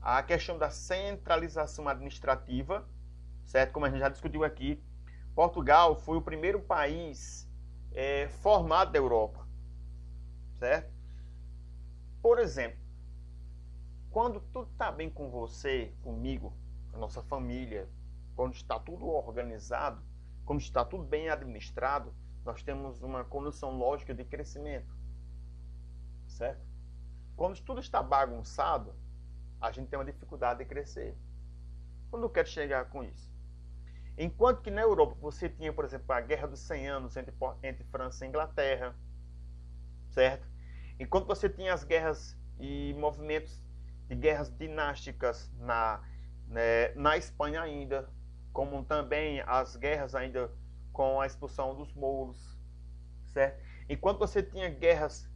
[0.00, 2.86] A questão da centralização administrativa,
[3.44, 3.72] certo?
[3.72, 4.80] Como a gente já discutiu aqui,
[5.34, 7.48] Portugal foi o primeiro país
[7.92, 9.44] é, formado da Europa,
[10.58, 10.92] certo?
[12.22, 12.78] Por exemplo,
[14.10, 16.67] quando tudo está bem com você, comigo, com
[16.98, 17.88] nossa família,
[18.34, 20.02] quando está tudo organizado,
[20.44, 24.94] quando está tudo bem administrado, nós temos uma condição lógica de crescimento,
[26.26, 26.66] certo?
[27.36, 28.94] Quando tudo está bagunçado,
[29.60, 31.16] a gente tem uma dificuldade de crescer.
[32.10, 33.30] Quando eu quero chegar com isso?
[34.16, 37.84] Enquanto que na Europa você tinha, por exemplo, a Guerra dos 100 Anos entre, entre
[37.84, 38.96] França e Inglaterra,
[40.10, 40.46] certo?
[40.98, 43.62] Enquanto você tinha as guerras e movimentos
[44.08, 46.02] de guerras dinásticas na,
[46.48, 48.08] né, na Espanha ainda,
[48.52, 50.50] como também as guerras ainda
[50.92, 52.58] com a expulsão dos mouros,
[53.28, 53.62] certo?
[53.88, 55.30] Enquanto você tinha guerras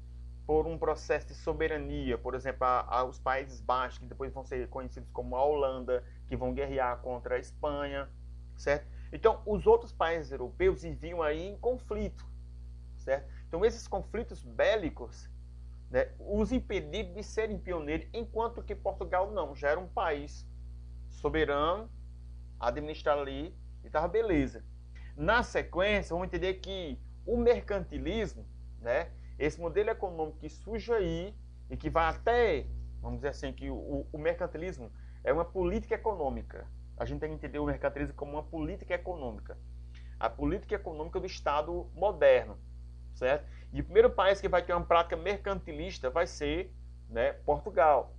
[0.47, 4.45] por um processo de soberania, por exemplo, a, a, os Países Baixos, que depois vão
[4.45, 8.09] ser conhecidos como a Holanda, que vão guerrear contra a Espanha,
[8.57, 8.87] certo?
[9.13, 12.27] Então, os outros países europeus viviam aí em conflito,
[12.97, 13.31] certo?
[13.47, 15.29] Então, esses conflitos bélicos
[15.91, 20.47] né, os impediram de serem pioneiros, enquanto que Portugal não, já era um país
[21.23, 21.89] soberano,
[22.59, 24.65] administrar ali e estava beleza.
[25.17, 28.45] Na sequência, vamos entender que o mercantilismo,
[28.81, 31.35] né, esse modelo econômico que surge aí
[31.71, 32.67] e que vai até,
[33.01, 34.91] vamos dizer assim, que o, o mercantilismo
[35.23, 36.67] é uma política econômica.
[36.97, 39.57] A gente tem que entender o mercantilismo como uma política econômica.
[40.19, 42.59] A política econômica do Estado moderno,
[43.15, 43.47] certo?
[43.73, 46.73] E o primeiro país que vai ter uma prática mercantilista vai ser
[47.09, 48.15] né, Portugal.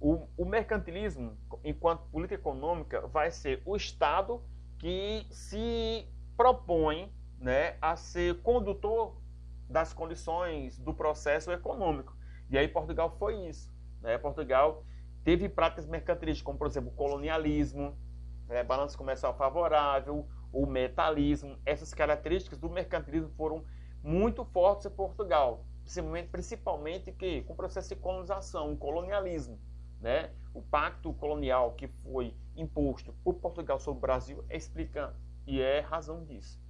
[0.00, 4.42] O, o mercantilismo, enquanto política econômica, vai ser o Estado
[4.78, 9.20] que se propõe né, a ser condutor
[9.68, 12.16] das condições do processo econômico.
[12.48, 13.70] E aí Portugal foi isso.
[14.00, 14.16] Né?
[14.16, 14.84] Portugal
[15.22, 17.94] teve práticas mercantilistas, como por exemplo o colonialismo,
[18.48, 21.58] né, balanço comercial favorável, o metalismo.
[21.64, 23.64] Essas características do mercantilismo foram
[24.02, 29.58] muito fortes em Portugal, principalmente, principalmente que com o processo de colonização, o colonialismo,
[30.00, 30.30] né?
[30.52, 35.14] O pacto colonial que foi imposto por Portugal sobre o Brasil explica
[35.46, 36.60] e é razão disso.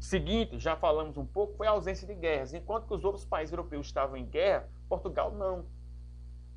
[0.00, 2.54] Seguinte, já falamos um pouco, foi a ausência de guerras.
[2.54, 5.66] Enquanto que os outros países europeus estavam em guerra, Portugal não.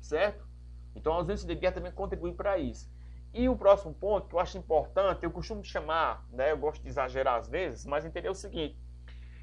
[0.00, 0.46] Certo?
[0.94, 2.90] Então a ausência de guerra também contribui para isso.
[3.34, 6.88] E o próximo ponto que eu acho importante, eu costumo chamar, né, eu gosto de
[6.88, 8.78] exagerar às vezes, mas entender o seguinte: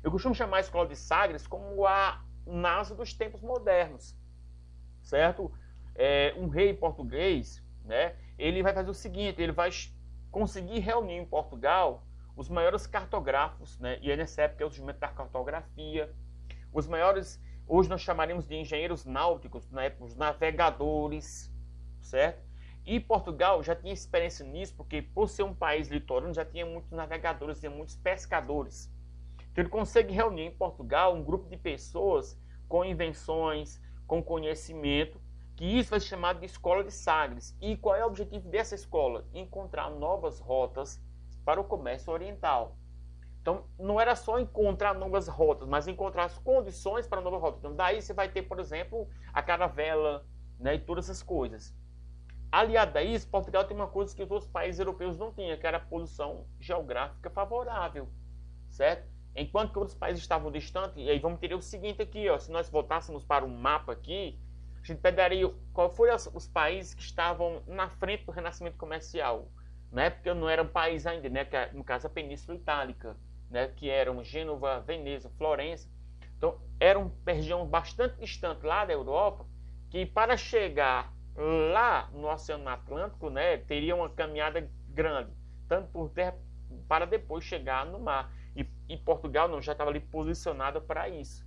[0.03, 4.15] eu costumo chamar a escola de Sagres como a NASA dos tempos modernos,
[5.01, 5.51] certo?
[6.01, 8.15] É, um rei português, né?
[8.37, 9.69] Ele vai fazer o seguinte: ele vai
[10.31, 12.05] conseguir reunir em Portugal
[12.37, 13.99] os maiores cartógrafos, né?
[14.01, 16.09] E nessa época é o surgimento da cartografia,
[16.71, 21.53] os maiores, hoje nós chamaríamos de engenheiros náuticos, na época os navegadores,
[21.99, 22.41] certo?
[22.85, 26.91] E Portugal já tinha experiência nisso, porque por ser um país litorâneo já tinha muitos
[26.91, 28.89] navegadores e muitos pescadores.
[29.51, 35.19] Então ele consegue reunir em Portugal um grupo de pessoas com invenções, com conhecimento,
[35.59, 37.53] que isso vai ser chamado de escola de Sagres.
[37.59, 39.25] E qual é o objetivo dessa escola?
[39.33, 41.03] Encontrar novas rotas
[41.43, 42.77] para o comércio oriental.
[43.41, 47.59] Então, não era só encontrar novas rotas, mas encontrar as condições para novas rotas.
[47.59, 50.25] Então, daí você vai ter, por exemplo, a caravela
[50.57, 51.75] né, e todas essas coisas.
[52.49, 55.67] Aliado a isso, Portugal tem uma coisa que os outros países europeus não tinham, que
[55.67, 58.07] era a posição geográfica favorável,
[58.69, 59.09] certo?
[59.35, 62.49] Enquanto que outros países estavam distantes, e aí vamos ter o seguinte aqui, ó, se
[62.49, 64.39] nós voltássemos para o um mapa aqui,
[64.81, 69.51] a gente pegaria qual foram os países que estavam na frente do renascimento comercial.
[69.91, 73.17] Na época não era um país ainda, né, é, no caso a Península Itálica,
[73.49, 75.89] né, que eram Gênova, Veneza, Florença.
[76.37, 79.45] Então, era uma região bastante distante lá da Europa,
[79.89, 85.31] que para chegar lá no Oceano Atlântico, né, teria uma caminhada grande,
[85.67, 86.37] tanto por terra
[86.87, 88.31] para depois chegar no mar.
[88.55, 91.45] E, e Portugal não já estava ali posicionada para isso,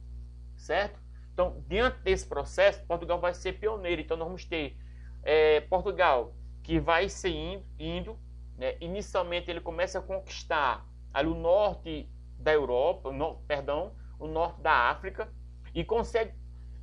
[0.57, 0.99] certo?
[1.33, 4.01] Então, diante desse processo, Portugal vai ser pioneiro.
[4.01, 4.77] Então, nós vamos ter
[5.23, 8.19] é, Portugal que vai ser indo, indo
[8.57, 8.77] né?
[8.81, 14.91] inicialmente ele começa a conquistar ali o norte da Europa, no, perdão, o norte da
[14.91, 15.33] África
[15.75, 16.33] e consegue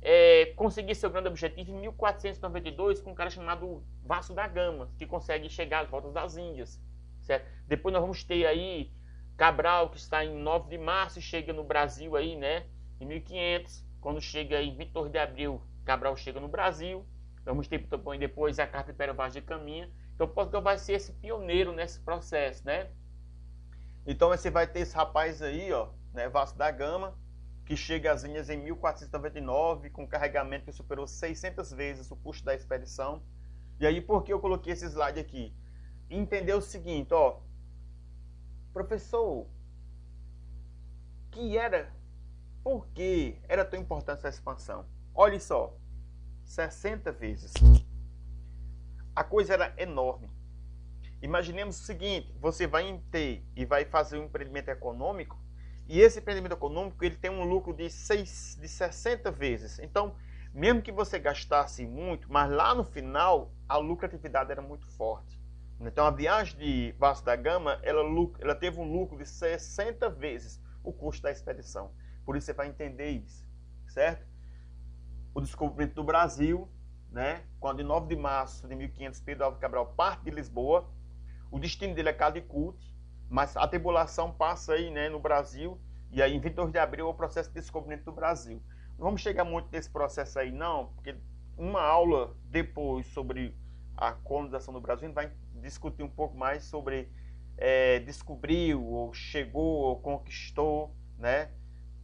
[0.02, 5.06] é, conseguir seu grande objetivo em 1492 com um cara chamado Vasco da Gama, que
[5.06, 6.80] consegue chegar às voltas das Índias.
[7.22, 7.46] Certo?
[7.66, 8.90] Depois nós vamos ter aí
[9.36, 12.66] Cabral, que está em 9 de março e chega no Brasil aí, né,
[13.00, 13.89] em 1500.
[14.00, 17.04] Quando chega em 22 de abril, Cabral chega no Brasil.
[17.44, 17.86] Vamos ter
[18.18, 19.90] depois a Carta Império Vaz de Caminha.
[20.14, 22.90] Então Portugal vai ser esse pioneiro nesse processo, né?
[24.06, 27.16] Então você vai ter esse rapaz aí, ó, né, Vasco da Gama,
[27.64, 32.54] que chega às linhas em 1499 com carregamento que superou 600 vezes o custo da
[32.54, 33.22] expedição.
[33.78, 35.54] E aí por que eu coloquei esse slide aqui?
[36.08, 37.40] Entender o seguinte, ó,
[38.72, 39.46] professor,
[41.30, 41.92] que era,
[42.62, 44.86] por que era tão importante essa expansão?
[45.14, 45.74] Olhe só,
[46.44, 47.52] 60 vezes.
[49.14, 50.30] A coisa era enorme.
[51.22, 55.38] Imaginemos o seguinte: você vai ter e vai fazer um empreendimento econômico,
[55.88, 59.78] e esse empreendimento econômico ele tem um lucro de, 6, de 60 vezes.
[59.80, 60.14] Então,
[60.54, 65.40] mesmo que você gastasse muito, mas lá no final a lucratividade era muito forte.
[65.80, 68.02] Então a viagem de Vasco da Gama, ela,
[68.38, 71.90] ela teve um lucro de 60 vezes o custo da expedição.
[72.30, 73.44] Por isso você vai entender isso,
[73.88, 74.24] certo?
[75.34, 76.68] O descobrimento do Brasil,
[77.10, 77.42] né?
[77.58, 80.88] Quando em 9 de março de 1500 Pedro Álvares Cabral parte de Lisboa,
[81.50, 82.78] o destino dele é Calicut,
[83.28, 85.76] mas a tribulação passa aí, né, no Brasil,
[86.12, 88.62] e aí em 22 de abril é o processo de descobrimento do Brasil.
[88.96, 91.16] Não vamos chegar muito nesse processo aí, não, porque
[91.58, 93.56] uma aula depois sobre
[93.96, 97.10] a colonização do Brasil, a gente vai discutir um pouco mais sobre
[97.58, 101.50] é, descobriu, ou chegou, ou conquistou, né?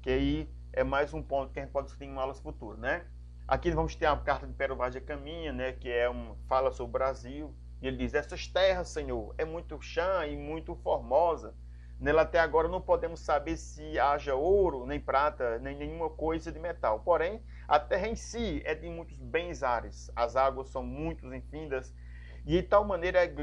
[0.06, 3.04] Que aí é mais um ponto que a gente pode discutir em aulas futuras, né?
[3.48, 5.72] Aqui vamos ter a carta de Pero Vaz de Caminha, né?
[5.72, 7.52] Que é um, fala sobre o Brasil.
[7.82, 11.56] E ele diz, essas terras, Senhor, é muito chã e muito formosa.
[11.98, 16.60] Nela até agora não podemos saber se haja ouro, nem prata, nem nenhuma coisa de
[16.60, 17.00] metal.
[17.00, 20.08] Porém, a terra em si é de muitos bens ares.
[20.14, 21.92] As águas são muito infindas
[22.46, 23.34] e de tal maneira é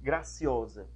[0.00, 0.86] graciosa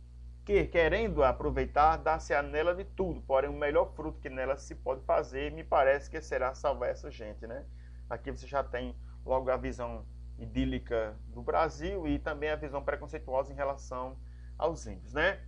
[0.45, 4.75] que, querendo aproveitar, dá-se a nela de tudo, porém o melhor fruto que nela se
[4.75, 7.65] pode fazer, me parece que será salvar essa gente, né?
[8.11, 10.05] Aqui você já tem logo a visão
[10.39, 14.19] idílica do Brasil e também a visão preconceituosa em relação
[14.59, 15.41] aos índios, né?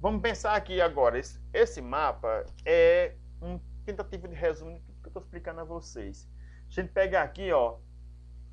[0.00, 1.18] Vamos pensar aqui agora,
[1.52, 6.30] esse, mapa é um tentativa de resumo tudo que eu estou explicando a vocês.
[6.68, 7.78] A gente pega aqui, ó,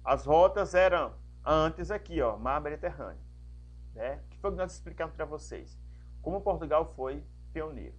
[0.04, 1.13] as rotas eram
[1.45, 3.25] antes aqui, ó, mar Mediterrâneo.
[3.96, 4.20] Né?
[4.26, 5.80] O que foi que nós explicamos para vocês?
[6.22, 7.96] Como Portugal foi pioneiro.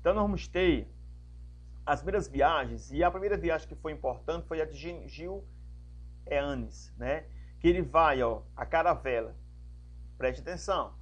[0.00, 0.88] Então nós vamos ter
[1.84, 5.44] as primeiras viagens, e a primeira viagem que foi importante foi a de Gil
[6.26, 7.24] Eanes, né?
[7.58, 9.34] Que ele vai, ó, a caravela.
[10.16, 10.94] Preste atenção.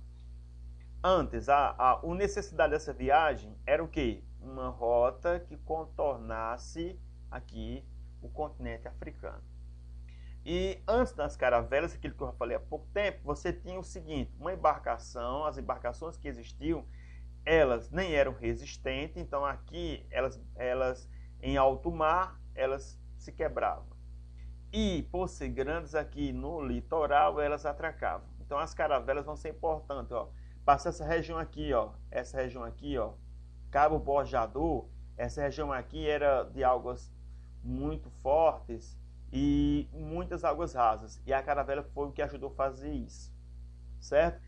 [1.02, 4.22] Antes, a, a, a necessidade dessa viagem era o quê?
[4.40, 6.98] Uma rota que contornasse
[7.30, 7.84] aqui
[8.22, 9.42] o continente africano.
[10.50, 14.34] E antes das caravelas, aquilo que eu falei há pouco tempo, você tinha o seguinte:
[14.40, 16.86] uma embarcação, as embarcações que existiam,
[17.44, 21.06] elas nem eram resistentes, então aqui elas, elas
[21.42, 23.84] em alto mar, elas se quebravam.
[24.72, 28.26] E por ser grandes aqui no litoral, elas atracavam.
[28.40, 30.30] Então as caravelas vão ser importantes, ó.
[30.64, 33.12] Passa essa região aqui, ó, essa região aqui, ó,
[33.70, 37.12] Cabo Bojador, essa região aqui era de águas
[37.62, 38.98] muito fortes,
[39.32, 41.20] e muitas águas rasas.
[41.26, 43.32] E a caravela foi o que ajudou a fazer isso,
[44.00, 44.40] certo?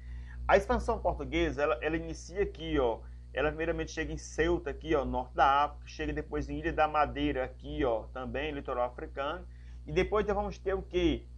[0.46, 3.00] A expansão portuguesa, ela, ela inicia aqui, ó.
[3.32, 6.88] Ela primeiramente chega em Ceuta, aqui, ó, norte da África, chega depois em Ilha da
[6.88, 9.46] Madeira, aqui, ó, também litoral africano.
[9.86, 11.28] E depois nós vamos ter o que?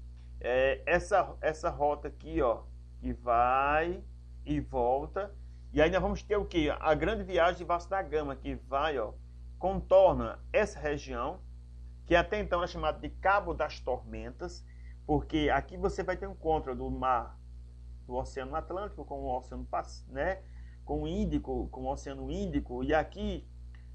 [0.40, 2.62] É, essa, essa rota aqui, ó,
[3.00, 4.02] que vai
[4.46, 5.34] e volta.
[5.72, 6.70] E aí nós vamos ter o que?
[6.70, 9.12] A grande viagem de Vasco da Gama, que vai, ó,
[9.58, 11.40] contorna essa região,
[12.12, 14.62] que até então é chamado de Cabo das Tormentas,
[15.06, 17.40] porque aqui você vai ter um encontro do mar
[18.06, 19.66] do Oceano Atlântico com o Oceano
[20.08, 20.42] né,
[20.84, 23.48] com o Índico, com o Oceano Índico, e aqui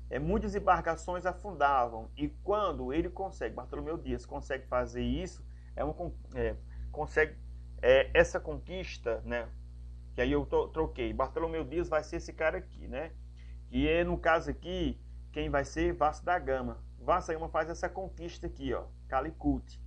[0.10, 2.10] é, muitas embarcações afundavam.
[2.18, 6.56] E quando ele consegue, Bartolomeu Dias consegue fazer isso, é um, é,
[6.92, 7.36] consegue
[7.84, 9.48] é, essa conquista, né?
[10.16, 11.14] Que aí eu troquei.
[11.14, 13.12] Bartolomeu Dias vai ser esse cara aqui, né?
[13.70, 15.00] Que é no caso aqui,
[15.32, 16.87] quem vai ser Vasco da Gama.
[17.00, 19.82] Vassaima faz essa conquista aqui, ó, Calicut.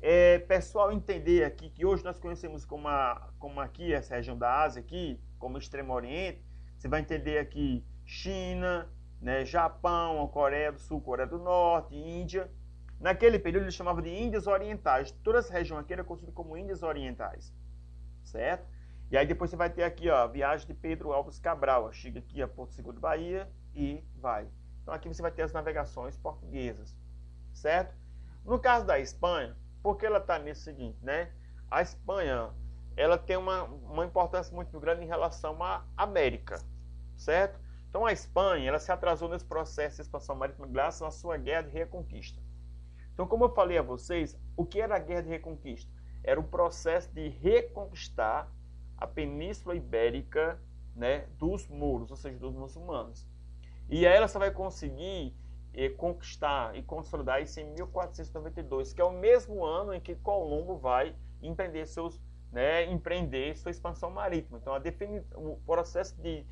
[0.00, 4.62] É, pessoal entender aqui que hoje nós conhecemos como, a, como aqui essa região da
[4.62, 6.42] Ásia aqui, como Extremo Oriente,
[6.76, 8.88] você vai entender aqui China,
[9.20, 12.50] né, Japão, Coreia do Sul, Coreia do Norte, Índia.
[13.00, 15.10] Naquele período eles chamavam de Índias Orientais.
[15.10, 17.52] Toda essa região aqui era conhecida como Índias Orientais,
[18.22, 18.66] certo?
[19.10, 21.90] E aí depois você vai ter aqui, ó, a viagem de Pedro Alves Cabral.
[21.92, 24.46] Chega aqui a Porto Seguro Bahia e vai.
[24.88, 26.96] Então aqui você vai ter as navegações portuguesas,
[27.52, 27.94] certo?
[28.42, 31.30] No caso da Espanha, por que ela está nisso seguinte, né?
[31.70, 32.48] A Espanha,
[32.96, 36.58] ela tem uma, uma importância muito grande em relação à América,
[37.18, 37.60] certo?
[37.90, 41.64] Então a Espanha, ela se atrasou nesse processo de expansão marítima graças à sua guerra
[41.64, 42.40] de reconquista.
[43.12, 45.92] Então, como eu falei a vocês, o que era a guerra de reconquista?
[46.24, 48.50] Era o processo de reconquistar
[48.96, 50.58] a Península Ibérica
[50.96, 53.27] né, dos muros, ou seja, dos muçulmanos.
[53.88, 55.34] E aí ela só vai conseguir
[55.72, 60.76] eh, conquistar e consolidar isso em 1492, que é o mesmo ano em que Colombo
[60.76, 62.20] vai empreender seus,
[62.52, 64.58] né, empreender sua expansão marítima.
[64.58, 64.74] Então,
[65.36, 66.44] o processo de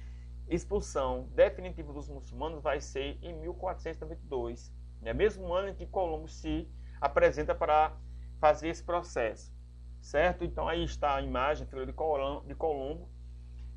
[0.48, 4.72] expulsão definitiva dos muçulmanos vai ser em 1492,
[5.02, 6.68] é né, mesmo ano em que Colombo se
[7.00, 7.96] apresenta para
[8.38, 9.52] fazer esse processo,
[10.00, 10.44] certo?
[10.44, 13.08] Então aí está a imagem de Colombo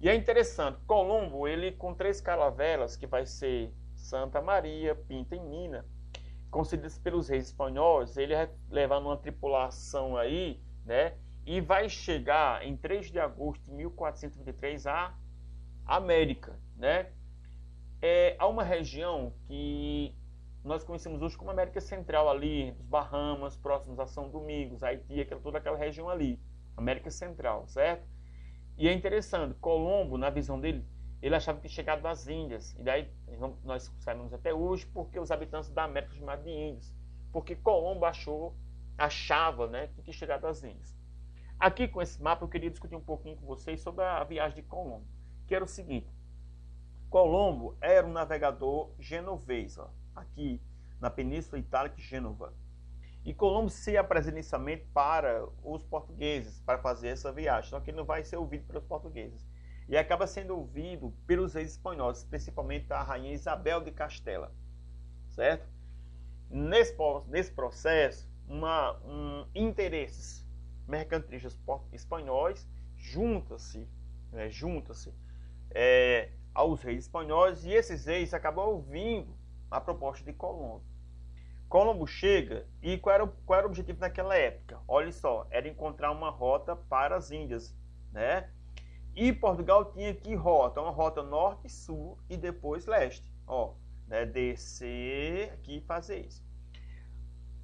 [0.01, 5.39] e é interessante, Colombo, ele com três caravelas, que vai ser Santa Maria, Pinta e
[5.39, 5.85] Mina,
[6.49, 11.13] concedidas pelos reis espanhóis, ele vai levar uma tripulação aí, né?
[11.45, 15.13] E vai chegar em 3 de agosto de 1423 à
[15.85, 17.11] América, né?
[18.01, 20.15] É, há uma região que
[20.63, 25.41] nós conhecemos hoje como América Central ali, os Bahamas, próximos a São Domingos, Haiti, aquela,
[25.41, 26.39] toda aquela região ali,
[26.77, 28.07] América Central, certo?
[28.79, 30.87] E é interessante, Colombo, na visão dele,
[31.21, 32.73] ele achava que tinha chegado das Índias.
[32.79, 33.11] E daí
[33.61, 36.95] nós sabemos até hoje porque os habitantes da América chamavam de índios.
[37.33, 38.55] Porque Colombo achou,
[38.97, 40.97] achava né, que tinha chegado das Índias.
[41.59, 44.63] Aqui com esse mapa eu queria discutir um pouquinho com vocês sobre a viagem de
[44.63, 45.05] Colombo.
[45.45, 46.09] Que era o seguinte.
[47.09, 50.61] Colombo era um navegador genovês, ó, aqui
[51.01, 52.53] na Península Itálica de Gênova.
[53.25, 57.97] E Colombo se apresenta inicialmente para os portugueses, para fazer essa viagem, só que ele
[57.97, 59.45] não vai ser ouvido pelos portugueses.
[59.87, 64.53] E acaba sendo ouvido pelos reis espanhóis, principalmente a rainha Isabel de Castela.
[65.29, 65.67] Certo?
[66.49, 66.95] Nesse,
[67.27, 70.47] nesse processo, uma, um, interesses
[70.87, 71.59] mercantilistas
[71.91, 72.67] espanhóis
[72.97, 73.87] juntam-se
[74.31, 75.13] né, junta-se
[75.71, 79.35] é, aos reis espanhóis e esses reis acabam ouvindo
[79.69, 80.83] a proposta de Colombo.
[81.69, 84.79] Colombo chega e qual era, qual era o objetivo naquela época?
[84.87, 87.77] Olha só, era encontrar uma rota para as Índias,
[88.11, 88.49] né?
[89.15, 93.73] E Portugal tinha que rota, uma rota norte, sul e depois leste, ó,
[94.07, 94.25] né?
[94.25, 96.43] Descer aqui e fazer isso.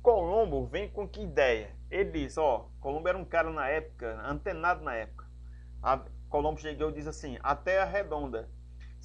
[0.03, 1.75] Colombo vem com que ideia?
[1.89, 5.25] Ele diz, ó, Colombo era um cara na época, antenado na época.
[5.81, 5.99] A,
[6.29, 8.47] Colombo chegou e diz assim, a Terra redonda.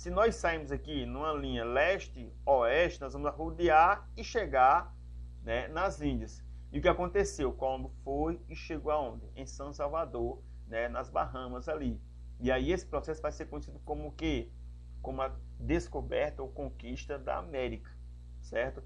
[0.01, 4.97] Se nós sairmos aqui numa linha leste-oeste, nós vamos rodear e chegar
[5.43, 6.43] né, nas Índias.
[6.73, 7.53] E o que aconteceu?
[7.53, 9.29] Colombo foi e chegou aonde?
[9.37, 12.01] Em São Salvador, né, nas Bahamas ali.
[12.41, 14.51] E aí esse processo vai ser conhecido como o quê?
[15.03, 17.91] Como a descoberta ou conquista da América,
[18.41, 18.83] certo?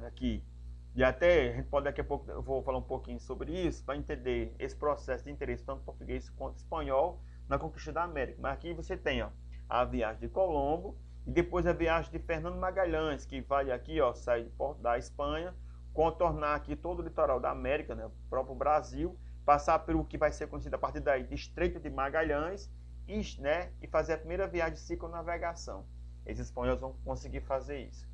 [0.00, 0.44] Aqui,
[0.92, 3.84] e até a gente pode daqui a pouco, eu vou falar um pouquinho sobre isso,
[3.84, 8.40] para entender esse processo de interesse tanto português quanto espanhol na conquista da América.
[8.42, 9.30] Mas aqui você tem ó,
[9.68, 10.96] a viagem de Colombo
[11.26, 14.50] e depois a viagem de Fernando Magalhães, que vai aqui, ó, sai
[14.80, 15.54] da Espanha,
[15.92, 20.32] contornar aqui todo o litoral da América, né, o próprio Brasil, passar pelo que vai
[20.32, 22.70] ser conhecido a partir daí de Estreito de Magalhães
[23.06, 25.84] e, né, e fazer a primeira viagem de ciclonavegação.
[26.24, 28.08] Esses espanhóis vão conseguir fazer isso,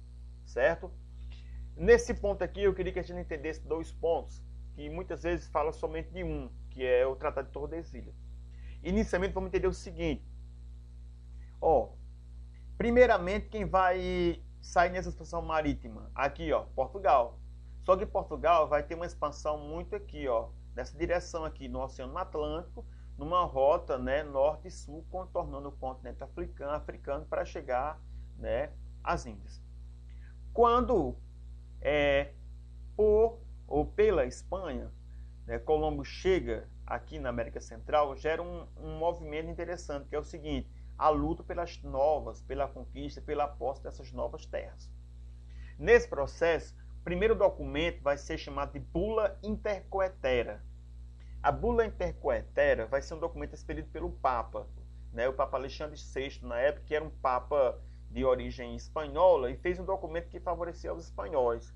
[0.44, 0.90] certo?
[1.76, 4.42] Nesse ponto aqui, eu queria que a gente entendesse dois pontos,
[4.74, 8.14] que muitas vezes fala somente de um, que é o Tratado de Tordesilhas.
[8.82, 10.33] Inicialmente, vamos entender o seguinte.
[11.66, 11.88] Ó,
[12.76, 16.10] primeiramente, quem vai sair nessa expansão marítima?
[16.14, 17.38] Aqui, ó, Portugal.
[17.84, 22.18] Só que Portugal vai ter uma expansão muito aqui, ó, nessa direção aqui, no Oceano
[22.18, 22.84] Atlântico,
[23.16, 27.98] numa rota, né, norte e sul, contornando o continente africano, africano para chegar,
[28.36, 28.70] né,
[29.02, 29.62] às Índias.
[30.52, 31.16] Quando
[31.80, 32.34] é,
[32.94, 34.92] por ou pela Espanha,
[35.46, 40.24] né, Colombo chega aqui na América Central, gera um, um movimento interessante, que é o
[40.24, 44.90] seguinte, a luta pelas novas, pela conquista, pela posse dessas novas terras.
[45.78, 50.62] Nesse processo, o primeiro documento vai ser chamado de Bula Intercoetera.
[51.42, 54.66] A Bula Intercoetera vai ser um documento expedido pelo Papa,
[55.12, 57.80] né, o Papa Alexandre VI, na época, que era um Papa
[58.10, 61.74] de origem espanhola e fez um documento que favorecia os espanhóis.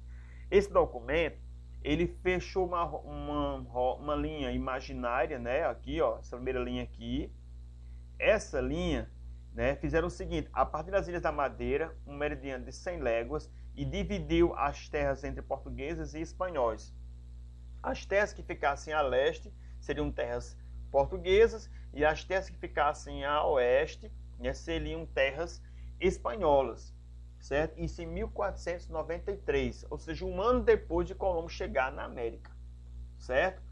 [0.50, 1.38] Esse documento
[1.82, 5.64] ele fechou uma, uma, uma linha imaginária, né?
[5.66, 7.32] Aqui, ó, essa primeira linha aqui.
[8.18, 9.10] Essa linha,
[9.52, 9.76] né?
[9.76, 13.84] Fizeram o seguinte: a partir das Ilhas da Madeira, um meridiano de 100 léguas e
[13.84, 16.92] dividiu as terras entre portugueses e espanhóis.
[17.82, 20.56] As terras que ficassem a leste seriam terras
[20.90, 25.62] portuguesas e as terras que ficassem a oeste né, seriam terras
[26.00, 26.94] espanholas,
[27.40, 27.78] certo?
[27.78, 32.50] Isso em 1493, ou seja, um ano depois de Colombo chegar na América,
[33.18, 33.62] certo?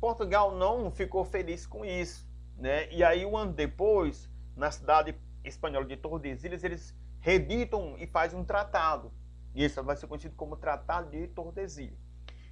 [0.00, 2.23] Portugal não ficou feliz com isso,
[2.56, 2.90] né?
[2.92, 8.44] E aí um ano depois, na cidade espanhola de Tordesilhas, eles reditam e fazem um
[8.44, 9.12] tratado.
[9.54, 11.98] E isso vai ser conhecido como Tratado de Tordesilhas.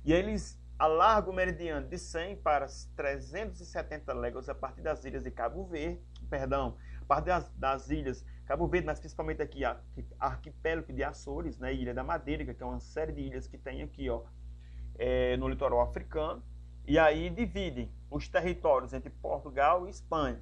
[0.05, 5.23] E aí eles alargam o meridiano de 100 para 370 léguas a partir das ilhas
[5.23, 9.81] de Cabo Verde, perdão, a partir das, das ilhas Cabo Verde, mas principalmente aqui a
[10.19, 13.83] arquipélago de Açores, né, Ilha da Madeira, que é uma série de ilhas que tem
[13.83, 14.23] aqui ó,
[14.99, 16.43] é, no litoral africano,
[16.87, 20.41] e aí dividem os territórios entre Portugal e Espanha,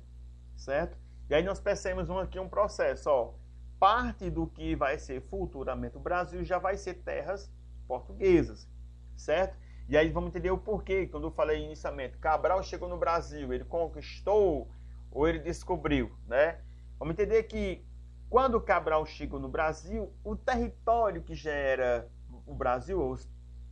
[0.56, 0.96] certo?
[1.28, 3.32] E aí nós percebemos um, aqui um processo, ó,
[3.78, 7.50] parte do que vai ser futuramente o Brasil já vai ser terras
[7.86, 8.68] portuguesas,
[9.16, 9.56] certo?
[9.88, 13.64] E aí vamos entender o porquê, quando eu falei inicialmente, Cabral chegou no Brasil, ele
[13.64, 14.70] conquistou
[15.10, 16.60] ou ele descobriu, né?
[16.98, 17.84] Vamos entender que
[18.28, 22.08] quando Cabral chegou no Brasil, o território que já era
[22.46, 23.18] o Brasil,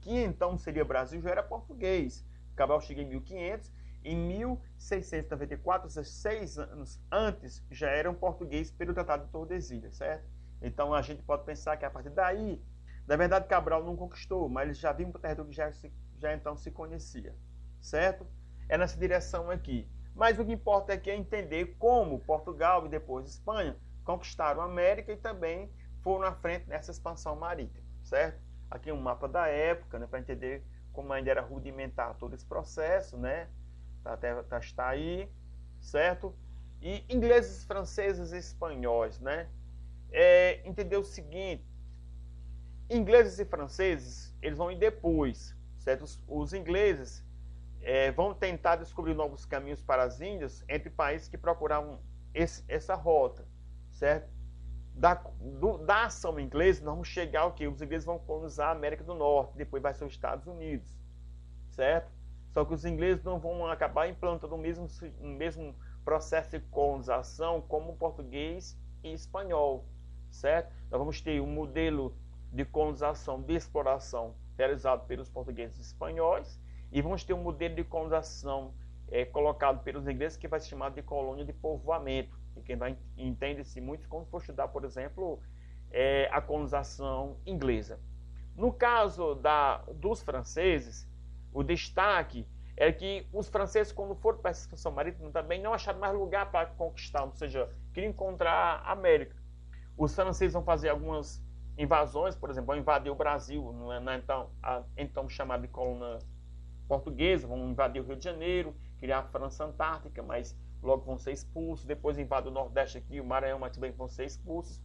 [0.01, 2.27] que então seria Brasil, já era português.
[2.59, 3.73] Cabral chega em 1500,
[4.05, 10.25] em 1694, seis anos antes, já era um português pelo Tratado de Tordesilhas, certo?
[10.61, 12.61] Então a gente pode pensar que a partir daí,
[13.07, 15.71] na verdade Cabral não conquistou, mas ele já vinha para o território que já,
[16.19, 17.33] já então se conhecia,
[17.81, 18.27] certo?
[18.69, 19.89] É nessa direção aqui.
[20.17, 25.13] Mas o que importa aqui é entender como Portugal e depois Espanha conquistaram a América
[25.13, 25.71] e também
[26.03, 28.41] foram à frente nessa expansão marítima, certo?
[28.69, 30.65] Aqui um mapa da época, né, para entender
[30.99, 33.47] como ainda era rudimentar todo esse processo, né?
[34.03, 35.31] Tá, até tá, está aí,
[35.81, 36.35] certo?
[36.83, 39.49] E ingleses, franceses e espanhóis, né?
[40.11, 41.65] É, entender o seguinte,
[42.91, 46.03] ingleses e franceses, eles vão ir depois, certo?
[46.03, 47.25] Os, os ingleses
[47.81, 52.01] é, vão tentar descobrir novos caminhos para as Índias entre países que procuravam
[52.35, 53.47] esse, essa rota,
[53.93, 54.29] certo?
[54.99, 57.69] Da, do, da ação inglesa, nós vamos chegar ao que?
[57.69, 60.99] Os ingleses vão colonizar a América do Norte, depois vai ser os Estados Unidos,
[61.71, 62.11] certo?
[62.51, 64.89] Só que os ingleses não vão acabar implantando o mesmo,
[65.21, 65.73] o mesmo
[66.05, 69.85] processo de colonização como o português e espanhol,
[70.31, 70.73] certo?
[70.91, 72.17] Nós vamos ter um modelo
[72.53, 77.85] de colonização, de exploração realizado pelos portugueses e espanhóis e vamos ter um modelo de
[77.85, 78.75] colonização
[79.11, 82.38] é, colocado pelos ingleses que vai ser chamado de colônia de povoamento.
[82.65, 82.79] Quem
[83.17, 85.41] entende-se muito quando for estudar, por exemplo,
[85.91, 87.99] é, a colonização inglesa.
[88.55, 91.09] No caso da, dos franceses,
[91.53, 92.47] o destaque
[92.77, 96.51] é que os franceses, quando foram para a expansão marítima, também não acharam mais lugar
[96.51, 99.37] para conquistar, ou seja, queriam encontrar a América.
[99.97, 101.43] Os franceses vão fazer algumas
[101.77, 106.19] invasões, por exemplo, vão invadir o Brasil, na, então, a, então chamada de colônia
[106.89, 111.33] portuguesa, vão invadir o Rio de Janeiro, criar a França Antártica, mas logo vão ser
[111.33, 111.85] expulsos.
[111.85, 114.81] Depois invadem o Nordeste aqui, o Maranhão, mas também vão ser expulsos.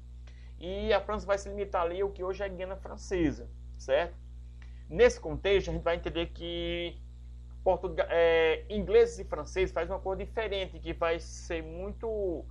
[0.60, 4.16] E a França vai se limitar ali ao que hoje é a Guiana Francesa, certo?
[4.90, 6.96] Nesse contexto, a gente vai entender que
[7.64, 12.46] Portugal, é, ingleses e franceses fazem uma coisa diferente, que vai ser muito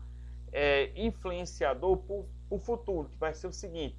[0.53, 2.17] é, influenciador para
[2.51, 3.97] o futuro, que vai ser o seguinte,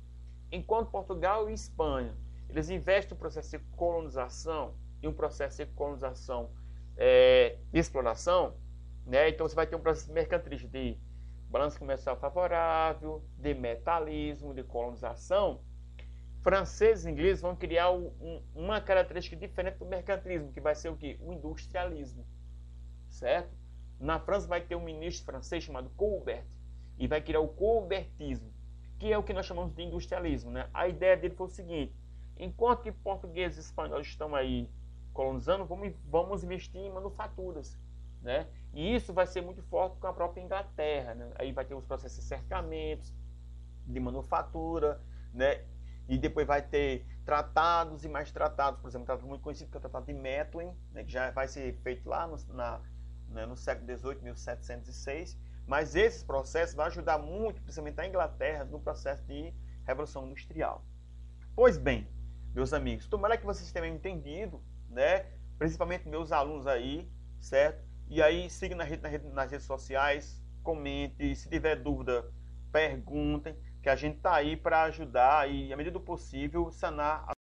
[0.51, 2.13] enquanto Portugal e Espanha,
[2.49, 6.49] eles investem no processo de colonização, e um processo de colonização
[6.95, 8.53] é, de exploração,
[9.05, 9.29] né?
[9.29, 10.97] então você vai ter um processo mercantilista de
[11.49, 15.61] balanço comercial favorável, de metalismo, de colonização,
[16.41, 20.95] franceses e ingleses vão criar um, uma característica diferente do mercantilismo, que vai ser o
[20.95, 21.17] que?
[21.21, 22.25] O industrialismo.
[23.09, 23.55] Certo?
[23.99, 26.43] Na França vai ter um ministro francês chamado Colbert,
[26.97, 28.51] e vai criar o colbertismo,
[28.99, 30.51] que é o que nós chamamos de industrialismo.
[30.51, 30.69] Né?
[30.73, 31.93] A ideia dele foi o seguinte:
[32.37, 34.69] enquanto que portugueses e espanhóis estão aí
[35.11, 37.77] colonizando, vamos, vamos investir em manufaturas.
[38.21, 38.47] Né?
[38.73, 41.13] E isso vai ser muito forte com a própria Inglaterra.
[41.13, 41.31] Né?
[41.35, 43.13] Aí vai ter os processos de cercamentos,
[43.85, 44.99] de manufatura,
[45.33, 45.63] né?
[46.07, 49.77] e depois vai ter tratados e mais tratados, por exemplo, um tratado muito conhecido que
[49.77, 52.81] é o Tratado de Methuen, né, que já vai ser feito lá no, na,
[53.29, 58.79] né, no século XVIII, 1706, mas esses processos vão ajudar muito, principalmente a Inglaterra, no
[58.79, 59.53] processo de
[59.85, 60.83] Revolução Industrial.
[61.55, 62.07] Pois bem,
[62.53, 65.25] meus amigos, tomara que vocês tenham entendido, né,
[65.57, 67.09] principalmente meus alunos aí,
[67.39, 67.81] certo?
[68.07, 72.31] E aí, siga na na nas redes sociais, comente, se tiver dúvida,
[72.71, 77.33] perguntem que a gente está aí para ajudar e, à medida do possível, sanar